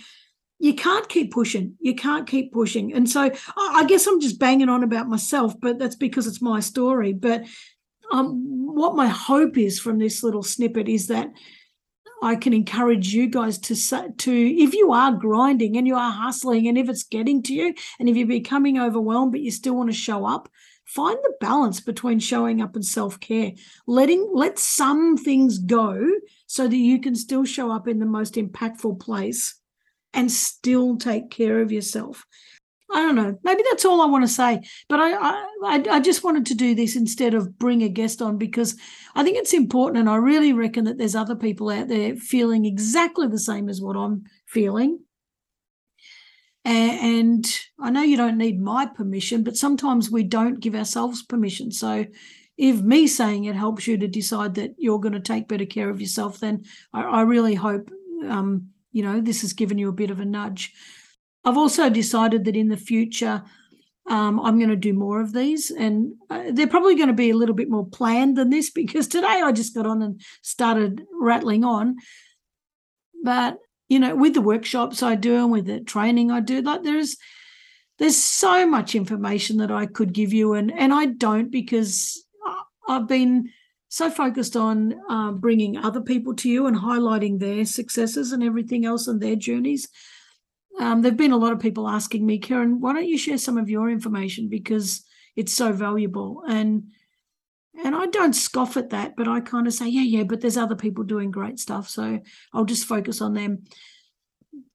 you 0.60 0.74
can't 0.74 1.08
keep 1.08 1.32
pushing. 1.32 1.76
You 1.80 1.96
can't 1.96 2.28
keep 2.28 2.52
pushing. 2.52 2.94
And 2.94 3.10
so 3.10 3.30
I 3.58 3.86
guess 3.88 4.08
I'm 4.08 4.20
just 4.20 4.40
banging 4.40 4.70
on 4.70 4.84
about 4.84 5.08
myself, 5.08 5.54
but 5.62 5.78
that's 5.78 5.96
because 5.96 6.26
it's 6.26 6.42
my 6.42 6.60
story. 6.60 7.14
But 7.14 7.46
um, 8.12 8.76
what 8.76 8.96
my 8.96 9.08
hope 9.08 9.58
is 9.58 9.80
from 9.80 10.00
this 10.00 10.24
little 10.24 10.44
snippet 10.44 10.88
is 10.90 11.08
that 11.08 11.30
I 12.24 12.36
can 12.36 12.54
encourage 12.54 13.14
you 13.14 13.28
guys 13.28 13.60
to 13.60 13.76
to 13.76 14.32
if 14.32 14.74
you 14.74 14.92
are 14.92 15.12
grinding 15.12 15.78
and 15.78 15.86
you 15.86 15.96
are 15.96 16.12
hustling 16.12 16.68
and 16.68 16.78
if 16.78 16.90
it's 16.90 17.04
getting 17.04 17.44
to 17.44 17.54
you 17.54 17.76
and 18.00 18.10
if 18.10 18.18
you're 18.18 18.28
becoming 18.28 18.80
overwhelmed 18.80 19.34
but 19.34 19.42
you 19.42 19.52
still 19.52 19.76
want 19.76 19.92
to 19.92 19.96
show 19.96 20.26
up, 20.26 20.50
find 20.86 21.18
the 21.22 21.34
balance 21.40 21.80
between 21.80 22.18
showing 22.18 22.60
up 22.60 22.76
and 22.76 22.84
self-care. 22.84 23.52
Letting 23.86 24.32
let 24.34 24.58
some 24.58 25.16
things 25.18 25.60
go 25.60 26.10
so 26.48 26.68
that 26.68 26.78
you 26.78 27.00
can 27.00 27.14
still 27.14 27.46
show 27.46 27.72
up 27.72 27.88
in 27.88 28.00
the 28.00 28.06
most 28.08 28.34
impactful 28.34 29.00
place 29.00 29.57
and 30.18 30.32
still 30.32 30.98
take 30.98 31.30
care 31.30 31.62
of 31.62 31.72
yourself. 31.72 32.26
I 32.92 33.02
don't 33.02 33.16
know. 33.16 33.38
Maybe 33.44 33.64
that's 33.70 33.86
all 33.86 34.02
I 34.02 34.06
want 34.06 34.24
to 34.24 34.30
say. 34.30 34.62
But 34.90 35.00
I, 35.00 35.14
I, 35.14 35.84
I 35.92 36.00
just 36.00 36.24
wanted 36.24 36.46
to 36.48 36.56
do 36.56 36.74
this 36.74 36.96
instead 36.96 37.34
of 37.34 37.60
bring 37.60 37.84
a 37.84 37.90
guest 37.90 38.22
on 38.22 38.38
because 38.38 38.76
I 39.14 39.24
think 39.24 39.38
it's 39.38 39.54
important, 39.54 40.00
and 40.00 40.10
I 40.10 40.16
really 40.16 40.54
reckon 40.54 40.86
that 40.86 40.98
there's 40.98 41.16
other 41.16 41.36
people 41.36 41.70
out 41.70 41.88
there 41.88 42.16
feeling 42.16 42.66
exactly 42.66 43.28
the 43.28 43.40
same 43.40 43.70
as 43.70 43.82
what 43.82 43.96
I'm 43.96 44.24
feeling. 44.48 45.00
And 46.66 47.46
I 47.80 47.92
know 47.92 48.02
you 48.02 48.18
don't 48.18 48.38
need 48.38 48.60
my 48.60 48.88
permission, 48.88 49.44
but 49.44 49.56
sometimes 49.56 50.10
we 50.10 50.24
don't 50.24 50.60
give 50.60 50.76
ourselves 50.76 51.24
permission. 51.24 51.72
So 51.72 52.06
if 52.58 52.82
me 52.82 53.08
saying 53.08 53.46
it 53.46 53.56
helps 53.56 53.86
you 53.86 53.98
to 53.98 54.08
decide 54.08 54.56
that 54.56 54.72
you're 54.78 55.00
going 55.00 55.14
to 55.14 55.20
take 55.20 55.48
better 55.48 55.66
care 55.66 55.90
of 55.90 56.02
yourself, 56.02 56.40
then 56.40 56.64
I, 56.92 57.04
I 57.04 57.22
really 57.22 57.56
hope 57.56 57.90
um, 58.28 58.70
you 58.98 59.04
know, 59.04 59.22
this 59.22 59.42
has 59.42 59.54
given 59.54 59.78
you 59.78 59.90
a 59.90 60.00
bit 60.02 60.10
of 60.10 60.20
a 60.20 60.26
nudge. 60.26 60.74
I've 61.46 61.56
also 61.56 61.88
decided 61.88 62.46
that 62.46 62.56
in 62.56 62.70
the 62.70 62.78
future, 62.78 63.44
um, 64.10 64.40
I'm 64.40 64.58
going 64.58 64.72
to 64.72 64.76
do 64.76 64.92
more 64.92 65.22
of 65.22 65.34
these, 65.34 65.70
and 65.70 66.14
uh, 66.32 66.46
they're 66.52 66.66
probably 66.66 66.96
going 66.96 67.10
to 67.10 67.14
be 67.14 67.30
a 67.30 67.36
little 67.36 67.54
bit 67.54 67.70
more 67.70 67.86
planned 67.86 68.38
than 68.38 68.50
this 68.50 68.72
because 68.82 69.08
today 69.08 69.28
I 69.44 69.52
just 69.52 69.76
got 69.76 69.86
on 69.86 70.02
and 70.02 70.20
started 70.42 71.06
rattling 71.14 71.64
on. 71.64 71.98
But 73.24 73.60
you 73.88 74.00
know, 74.00 74.16
with 74.16 74.34
the 74.34 74.42
workshops 74.42 75.04
I 75.04 75.14
do 75.14 75.36
and 75.36 75.52
with 75.52 75.68
the 75.68 75.80
training 75.80 76.32
I 76.32 76.40
do, 76.40 76.64
like 76.64 76.82
there's 76.82 77.18
there's 78.00 78.18
so 78.18 78.66
much 78.66 78.96
information 78.96 79.58
that 79.58 79.72
I 79.72 79.86
could 79.86 80.12
give 80.12 80.34
you, 80.34 80.54
and 80.54 80.72
and 80.72 80.92
I 80.92 81.06
don't 81.06 81.52
because 81.52 82.26
I've 82.90 83.08
been 83.08 83.52
so 83.98 84.12
focused 84.12 84.56
on 84.56 84.94
uh, 85.10 85.32
bringing 85.32 85.76
other 85.76 86.02
people 86.02 86.36
to 86.36 86.48
you 86.48 86.68
and 86.68 86.78
highlighting 86.78 87.40
their 87.40 87.66
successes 87.66 88.32
and 88.32 88.44
everything 88.44 88.86
else 88.86 89.08
and 89.08 89.20
their 89.20 89.36
journeys. 89.36 89.88
Um, 90.80 91.02
there've 91.02 91.18
been 91.18 91.32
a 91.32 91.38
lot 91.38 91.52
of 91.52 91.60
people 91.60 91.90
asking 91.90 92.24
me, 92.24 92.38
Karen, 92.38 92.80
why 92.80 92.94
don't 92.94 93.08
you 93.08 93.18
share 93.18 93.40
some 93.40 93.58
of 93.58 93.72
your 93.72 93.90
information 93.90 94.50
because 94.50 95.04
it's 95.36 95.52
so 95.52 95.74
valuable 95.74 96.44
and 96.48 96.92
and 97.84 97.96
I 97.96 98.08
don't 98.08 98.34
scoff 98.34 98.76
at 98.76 98.90
that, 98.90 99.16
but 99.16 99.28
I 99.28 99.40
kind 99.40 99.68
of 99.68 99.74
say, 99.74 99.88
yeah, 99.88 100.02
yeah, 100.02 100.24
but 100.24 100.42
there's 100.42 100.58
other 100.58 100.76
people 100.76 101.04
doing 101.04 101.30
great 101.30 101.60
stuff, 101.60 101.88
so 101.88 102.20
I'll 102.52 102.66
just 102.66 102.88
focus 102.88 103.22
on 103.22 103.36
them. 103.36 103.66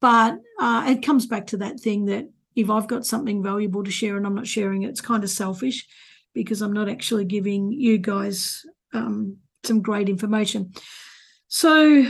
But 0.00 0.38
uh, 0.61 0.85
it 0.87 1.05
comes 1.05 1.26
back 1.26 1.49
to 1.49 1.57
that 1.59 1.81
thing 1.81 2.05
that 2.05 2.29
if 2.55 2.71
I've 2.71 2.87
got 2.87 3.05
something 3.05 3.43
valuable 3.43 3.83
to 3.83 3.91
share 3.91 4.17
and 4.17 4.25
I'm 4.25 4.37
not 4.37 4.47
sharing 4.47 4.83
it, 4.83 4.91
it's 4.91 5.00
kind 5.00 5.25
of 5.25 5.31
selfish 5.31 5.85
because 6.33 6.62
I'm 6.62 6.73
not 6.73 6.88
actually 6.88 7.25
giving 7.25 7.73
you 7.73 7.99
guys 7.99 8.64
um, 8.93 9.39
some 9.65 9.83
great 9.83 10.09
information. 10.09 10.73
So, 11.49 12.07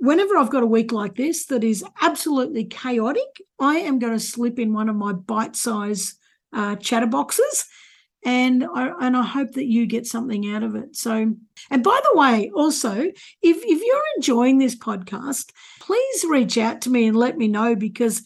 whenever 0.00 0.36
I've 0.36 0.50
got 0.50 0.62
a 0.62 0.66
week 0.66 0.92
like 0.92 1.16
this 1.16 1.46
that 1.46 1.64
is 1.64 1.84
absolutely 2.00 2.64
chaotic, 2.64 3.40
I 3.58 3.76
am 3.78 3.98
going 3.98 4.12
to 4.12 4.20
slip 4.20 4.58
in 4.58 4.72
one 4.72 4.88
of 4.88 4.96
my 4.96 5.12
bite 5.12 5.56
size 5.56 6.14
uh, 6.52 6.76
chatterboxes. 6.76 7.66
And 8.24 8.64
I, 8.74 8.92
and 9.00 9.16
I 9.16 9.22
hope 9.22 9.52
that 9.52 9.66
you 9.66 9.86
get 9.86 10.04
something 10.04 10.52
out 10.52 10.64
of 10.64 10.74
it. 10.74 10.96
So, 10.96 11.32
and 11.70 11.84
by 11.84 12.00
the 12.02 12.18
way, 12.18 12.50
also, 12.54 12.92
if, 12.92 13.12
if 13.42 13.82
you're 13.84 14.02
enjoying 14.16 14.58
this 14.58 14.74
podcast, 14.74 15.52
please 15.78 16.24
reach 16.28 16.58
out 16.58 16.80
to 16.82 16.90
me 16.90 17.06
and 17.06 17.16
let 17.16 17.38
me 17.38 17.46
know 17.46 17.76
because 17.76 18.22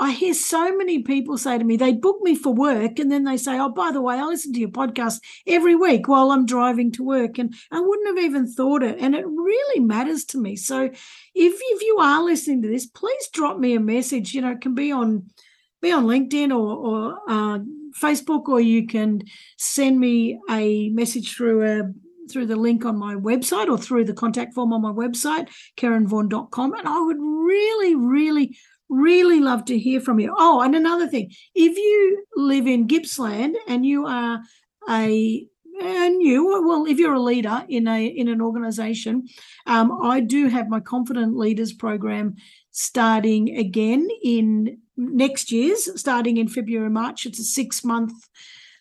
I 0.00 0.12
hear 0.12 0.34
so 0.34 0.76
many 0.76 1.02
people 1.02 1.36
say 1.38 1.58
to 1.58 1.64
me, 1.64 1.76
they 1.76 1.92
book 1.92 2.18
me 2.22 2.34
for 2.36 2.52
work 2.52 2.98
and 2.98 3.10
then 3.10 3.24
they 3.24 3.36
say, 3.36 3.58
Oh, 3.58 3.68
by 3.68 3.90
the 3.90 4.00
way, 4.00 4.16
I 4.16 4.24
listen 4.24 4.52
to 4.52 4.60
your 4.60 4.68
podcast 4.68 5.20
every 5.46 5.74
week 5.74 6.06
while 6.06 6.30
I'm 6.30 6.46
driving 6.46 6.92
to 6.92 7.02
work. 7.02 7.38
And 7.38 7.54
I 7.70 7.80
wouldn't 7.80 8.16
have 8.16 8.24
even 8.24 8.46
thought 8.46 8.82
it. 8.82 8.98
And 9.00 9.14
it 9.14 9.26
really 9.26 9.80
matters 9.80 10.24
to 10.26 10.38
me. 10.38 10.56
So 10.56 10.84
if, 10.84 10.94
if 11.34 11.82
you 11.82 11.98
are 12.00 12.22
listening 12.22 12.62
to 12.62 12.68
this, 12.68 12.86
please 12.86 13.28
drop 13.32 13.58
me 13.58 13.74
a 13.74 13.80
message. 13.80 14.34
You 14.34 14.42
know, 14.42 14.52
it 14.52 14.60
can 14.60 14.74
be 14.74 14.92
on 14.92 15.30
be 15.80 15.92
on 15.92 16.06
LinkedIn 16.06 16.50
or, 16.50 16.76
or 16.76 17.18
uh, 17.28 17.58
Facebook, 18.00 18.48
or 18.48 18.60
you 18.60 18.86
can 18.86 19.22
send 19.56 19.98
me 19.98 20.40
a 20.50 20.88
message 20.90 21.36
through 21.36 21.64
a 21.64 21.92
through 22.30 22.46
the 22.46 22.56
link 22.56 22.84
on 22.84 22.98
my 22.98 23.14
website 23.14 23.68
or 23.68 23.78
through 23.78 24.04
the 24.04 24.12
contact 24.12 24.54
form 24.54 24.72
on 24.72 24.82
my 24.82 24.92
website, 24.92 25.48
karenvaughan.com. 25.76 26.74
And 26.74 26.86
I 26.86 27.00
would 27.00 27.16
really, 27.18 27.94
really 27.94 28.56
really 28.88 29.40
love 29.40 29.64
to 29.66 29.78
hear 29.78 30.00
from 30.00 30.18
you. 30.20 30.34
Oh, 30.36 30.60
and 30.60 30.74
another 30.74 31.08
thing, 31.08 31.32
if 31.54 31.76
you 31.76 32.24
live 32.36 32.66
in 32.66 32.86
Gippsland 32.86 33.56
and 33.66 33.84
you 33.84 34.06
are 34.06 34.40
a 34.88 35.46
and 35.80 36.22
you 36.22 36.44
well 36.66 36.86
if 36.86 36.98
you're 36.98 37.14
a 37.14 37.20
leader 37.20 37.64
in 37.68 37.86
a 37.86 38.06
in 38.06 38.28
an 38.28 38.40
organization 38.40 39.26
um, 39.66 40.00
i 40.02 40.18
do 40.18 40.48
have 40.48 40.68
my 40.68 40.80
confident 40.80 41.36
leaders 41.36 41.72
program 41.72 42.34
starting 42.70 43.56
again 43.56 44.08
in 44.22 44.78
next 44.96 45.52
year's 45.52 45.88
starting 46.00 46.36
in 46.36 46.48
february 46.48 46.90
march 46.90 47.26
it's 47.26 47.38
a 47.38 47.44
six 47.44 47.84
month 47.84 48.12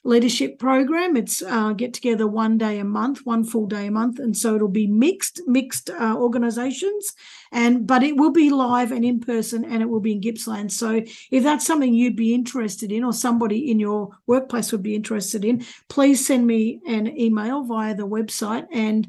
leadership 0.03 0.59
program. 0.59 1.17
It's 1.17 1.41
uh, 1.41 1.73
get 1.73 1.93
together 1.93 2.27
one 2.27 2.57
day 2.57 2.79
a 2.79 2.83
month, 2.83 3.25
one 3.25 3.43
full 3.43 3.67
day 3.67 3.87
a 3.87 3.91
month, 3.91 4.19
and 4.19 4.35
so 4.35 4.55
it'll 4.55 4.67
be 4.67 4.87
mixed 4.87 5.41
mixed 5.47 5.89
uh, 5.89 6.15
organisations, 6.17 7.13
and 7.51 7.85
but 7.85 8.03
it 8.03 8.17
will 8.17 8.31
be 8.31 8.49
live 8.49 8.91
and 8.91 9.03
in 9.03 9.19
person, 9.19 9.65
and 9.65 9.81
it 9.81 9.89
will 9.89 9.99
be 9.99 10.13
in 10.13 10.21
Gippsland. 10.21 10.71
So 10.71 11.01
if 11.31 11.43
that's 11.43 11.65
something 11.65 11.93
you'd 11.93 12.15
be 12.15 12.33
interested 12.33 12.91
in, 12.91 13.03
or 13.03 13.13
somebody 13.13 13.71
in 13.71 13.79
your 13.79 14.09
workplace 14.27 14.71
would 14.71 14.83
be 14.83 14.95
interested 14.95 15.43
in, 15.43 15.65
please 15.89 16.25
send 16.25 16.47
me 16.47 16.79
an 16.87 17.07
email 17.19 17.63
via 17.63 17.95
the 17.95 18.07
website, 18.07 18.67
and 18.71 19.07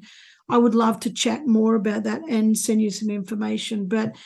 I 0.49 0.57
would 0.57 0.75
love 0.75 1.01
to 1.01 1.13
chat 1.13 1.47
more 1.47 1.75
about 1.75 2.05
that 2.05 2.23
and 2.29 2.57
send 2.57 2.81
you 2.81 2.91
some 2.91 3.11
information. 3.11 3.87
But 3.87 4.17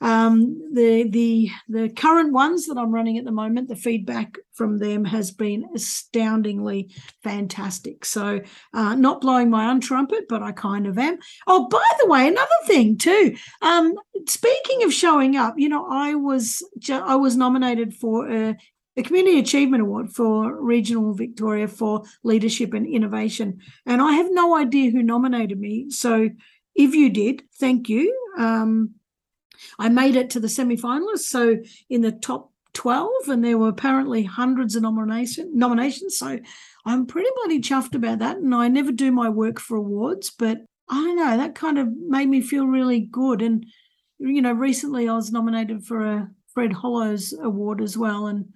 um, 0.00 0.58
the 0.72 1.08
the 1.10 1.50
the 1.68 1.88
current 1.90 2.32
ones 2.32 2.66
that 2.66 2.78
I'm 2.78 2.92
running 2.92 3.18
at 3.18 3.24
the 3.24 3.32
moment, 3.32 3.68
the 3.68 3.76
feedback 3.76 4.38
from 4.52 4.78
them 4.78 5.04
has 5.04 5.30
been 5.30 5.64
astoundingly 5.74 6.90
fantastic. 7.22 8.04
So, 8.04 8.40
uh, 8.72 8.94
not 8.94 9.20
blowing 9.20 9.50
my 9.50 9.70
own 9.70 9.80
trumpet, 9.80 10.24
but 10.28 10.42
I 10.42 10.52
kind 10.52 10.86
of 10.86 10.98
am. 10.98 11.18
Oh, 11.46 11.68
by 11.68 11.84
the 12.00 12.06
way, 12.06 12.28
another 12.28 12.48
thing 12.64 12.96
too. 12.96 13.36
Um, 13.60 13.94
speaking 14.26 14.84
of 14.84 14.92
showing 14.92 15.36
up, 15.36 15.54
you 15.58 15.68
know, 15.68 15.86
I 15.90 16.14
was 16.14 16.62
I 16.90 17.16
was 17.16 17.36
nominated 17.36 17.94
for 17.94 18.30
a, 18.30 18.56
Community 19.02 19.38
Achievement 19.38 19.80
Award 19.80 20.10
for 20.10 20.62
Regional 20.62 21.14
Victoria 21.14 21.68
for 21.68 22.02
Leadership 22.22 22.74
and 22.74 22.86
Innovation, 22.86 23.58
and 23.86 24.02
I 24.02 24.12
have 24.12 24.26
no 24.30 24.54
idea 24.54 24.90
who 24.90 25.02
nominated 25.02 25.58
me. 25.58 25.88
So, 25.88 26.28
if 26.74 26.94
you 26.94 27.08
did, 27.08 27.42
thank 27.58 27.88
you. 27.88 28.14
Um, 28.36 28.96
I 29.78 29.88
made 29.88 30.16
it 30.16 30.30
to 30.30 30.40
the 30.40 30.48
semi-finalists, 30.48 31.28
so 31.28 31.56
in 31.88 32.00
the 32.00 32.12
top 32.12 32.52
12, 32.72 33.10
and 33.28 33.44
there 33.44 33.58
were 33.58 33.68
apparently 33.68 34.22
hundreds 34.22 34.76
of 34.76 34.82
nomination, 34.82 35.50
nominations. 35.54 36.16
So 36.18 36.38
I'm 36.86 37.06
pretty 37.06 37.28
bloody 37.36 37.60
chuffed 37.60 37.94
about 37.94 38.20
that. 38.20 38.36
And 38.38 38.54
I 38.54 38.68
never 38.68 38.92
do 38.92 39.10
my 39.10 39.28
work 39.28 39.58
for 39.58 39.76
awards, 39.76 40.30
but 40.30 40.58
I 40.88 40.94
don't 40.94 41.16
know, 41.16 41.36
that 41.36 41.54
kind 41.54 41.78
of 41.78 41.88
made 42.08 42.28
me 42.28 42.40
feel 42.40 42.66
really 42.66 43.00
good. 43.00 43.42
And, 43.42 43.66
you 44.18 44.40
know, 44.40 44.52
recently 44.52 45.08
I 45.08 45.14
was 45.14 45.32
nominated 45.32 45.84
for 45.84 46.06
a 46.06 46.30
Fred 46.54 46.72
Hollows 46.72 47.32
Award 47.32 47.80
as 47.80 47.98
well, 47.98 48.26
and 48.26 48.52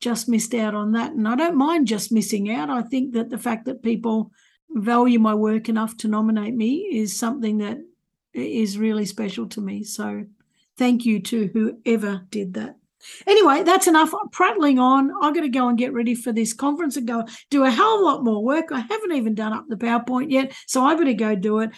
just 0.00 0.28
missed 0.28 0.54
out 0.54 0.74
on 0.74 0.92
that. 0.92 1.12
And 1.12 1.26
I 1.26 1.34
don't 1.34 1.56
mind 1.56 1.86
just 1.86 2.12
missing 2.12 2.50
out. 2.50 2.70
I 2.70 2.82
think 2.82 3.14
that 3.14 3.30
the 3.30 3.38
fact 3.38 3.64
that 3.64 3.82
people 3.82 4.30
value 4.70 5.18
my 5.18 5.34
work 5.34 5.68
enough 5.68 5.96
to 5.98 6.08
nominate 6.08 6.54
me 6.54 6.88
is 6.92 7.18
something 7.18 7.58
that 7.58 7.78
is 8.38 8.78
really 8.78 9.06
special 9.06 9.48
to 9.48 9.60
me. 9.60 9.84
So 9.84 10.24
thank 10.76 11.04
you 11.04 11.20
to 11.20 11.48
whoever 11.48 12.22
did 12.30 12.54
that. 12.54 12.76
Anyway, 13.26 13.62
that's 13.62 13.86
enough 13.86 14.12
prattling 14.32 14.78
on. 14.78 15.12
I'm 15.22 15.32
going 15.32 15.50
to 15.50 15.58
go 15.58 15.68
and 15.68 15.78
get 15.78 15.92
ready 15.92 16.14
for 16.14 16.32
this 16.32 16.52
conference 16.52 16.96
and 16.96 17.06
go 17.06 17.24
do 17.50 17.64
a 17.64 17.70
hell 17.70 17.94
of 17.94 18.00
a 18.00 18.04
lot 18.04 18.24
more 18.24 18.42
work. 18.42 18.72
I 18.72 18.80
haven't 18.80 19.12
even 19.12 19.34
done 19.34 19.52
up 19.52 19.66
the 19.68 19.76
PowerPoint 19.76 20.30
yet, 20.30 20.52
so 20.66 20.84
I 20.84 20.94
better 20.94 21.12
go 21.12 21.34
do 21.34 21.60
it. 21.60 21.70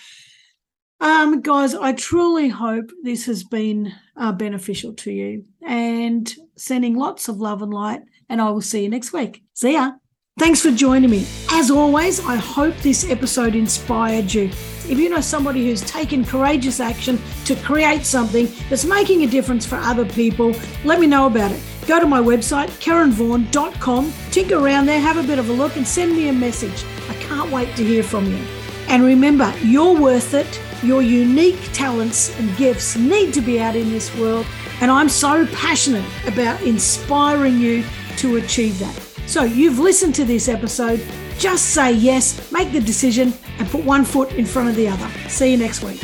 Um, 1.01 1.41
guys, 1.41 1.75
I 1.75 1.93
truly 1.93 2.49
hope 2.49 2.91
this 3.03 3.25
has 3.27 3.43
been 3.43 3.93
uh, 4.17 4.33
beneficial 4.33 4.93
to 4.95 5.11
you 5.11 5.45
and 5.63 6.33
sending 6.57 6.97
lots 6.97 7.29
of 7.29 7.39
love 7.39 7.63
and 7.63 7.73
light. 7.73 8.03
And 8.29 8.41
I 8.41 8.51
will 8.51 8.61
see 8.61 8.83
you 8.83 8.89
next 8.89 9.13
week. 9.13 9.43
See 9.55 9.73
ya. 9.73 9.93
Thanks 10.39 10.61
for 10.63 10.71
joining 10.71 11.11
me. 11.11 11.27
As 11.51 11.71
always, 11.71 12.25
I 12.25 12.37
hope 12.37 12.77
this 12.79 13.11
episode 13.11 13.55
inspired 13.55 14.33
you. 14.33 14.51
If 14.91 14.99
you 14.99 15.09
know 15.09 15.21
somebody 15.21 15.65
who's 15.65 15.83
taken 15.83 16.25
courageous 16.25 16.81
action 16.81 17.17
to 17.45 17.55
create 17.55 18.05
something 18.05 18.49
that's 18.69 18.85
making 18.85 19.23
a 19.23 19.29
difference 19.29 19.65
for 19.65 19.77
other 19.77 20.05
people, 20.05 20.53
let 20.85 20.99
me 20.99 21.07
know 21.07 21.27
about 21.27 21.53
it. 21.53 21.63
Go 21.87 22.01
to 22.01 22.07
my 22.07 22.19
website, 22.19 22.71
karenvaughan.com, 22.81 24.13
tinker 24.33 24.59
around 24.59 24.87
there, 24.87 24.99
have 24.99 25.17
a 25.17 25.23
bit 25.23 25.39
of 25.39 25.49
a 25.49 25.53
look, 25.53 25.77
and 25.77 25.87
send 25.87 26.17
me 26.17 26.27
a 26.27 26.33
message. 26.33 26.85
I 27.09 27.15
can't 27.23 27.53
wait 27.53 27.77
to 27.77 27.85
hear 27.85 28.03
from 28.03 28.27
you. 28.27 28.45
And 28.89 29.05
remember, 29.05 29.55
you're 29.63 29.97
worth 29.97 30.35
it. 30.35 30.61
Your 30.83 31.03
unique 31.03 31.61
talents 31.73 32.37
and 32.41 32.57
gifts 32.57 32.97
need 32.97 33.33
to 33.35 33.41
be 33.41 33.61
out 33.61 33.77
in 33.77 33.91
this 33.91 34.13
world. 34.17 34.45
And 34.81 34.91
I'm 34.91 35.09
so 35.09 35.47
passionate 35.53 36.05
about 36.27 36.61
inspiring 36.63 37.61
you 37.61 37.85
to 38.17 38.39
achieve 38.39 38.81
that. 38.81 38.97
So 39.29 39.45
you've 39.45 39.79
listened 39.79 40.17
to 40.17 40.25
this 40.25 40.49
episode. 40.49 41.01
Just 41.41 41.71
say 41.71 41.93
yes, 41.93 42.53
make 42.53 42.71
the 42.71 42.81
decision, 42.81 43.33
and 43.59 43.67
put 43.71 43.83
one 43.83 44.05
foot 44.05 44.31
in 44.35 44.45
front 44.45 44.69
of 44.69 44.77
the 44.77 44.87
other. 44.89 45.09
See 45.31 45.53
you 45.53 45.57
next 45.57 45.83
week. 45.83 45.99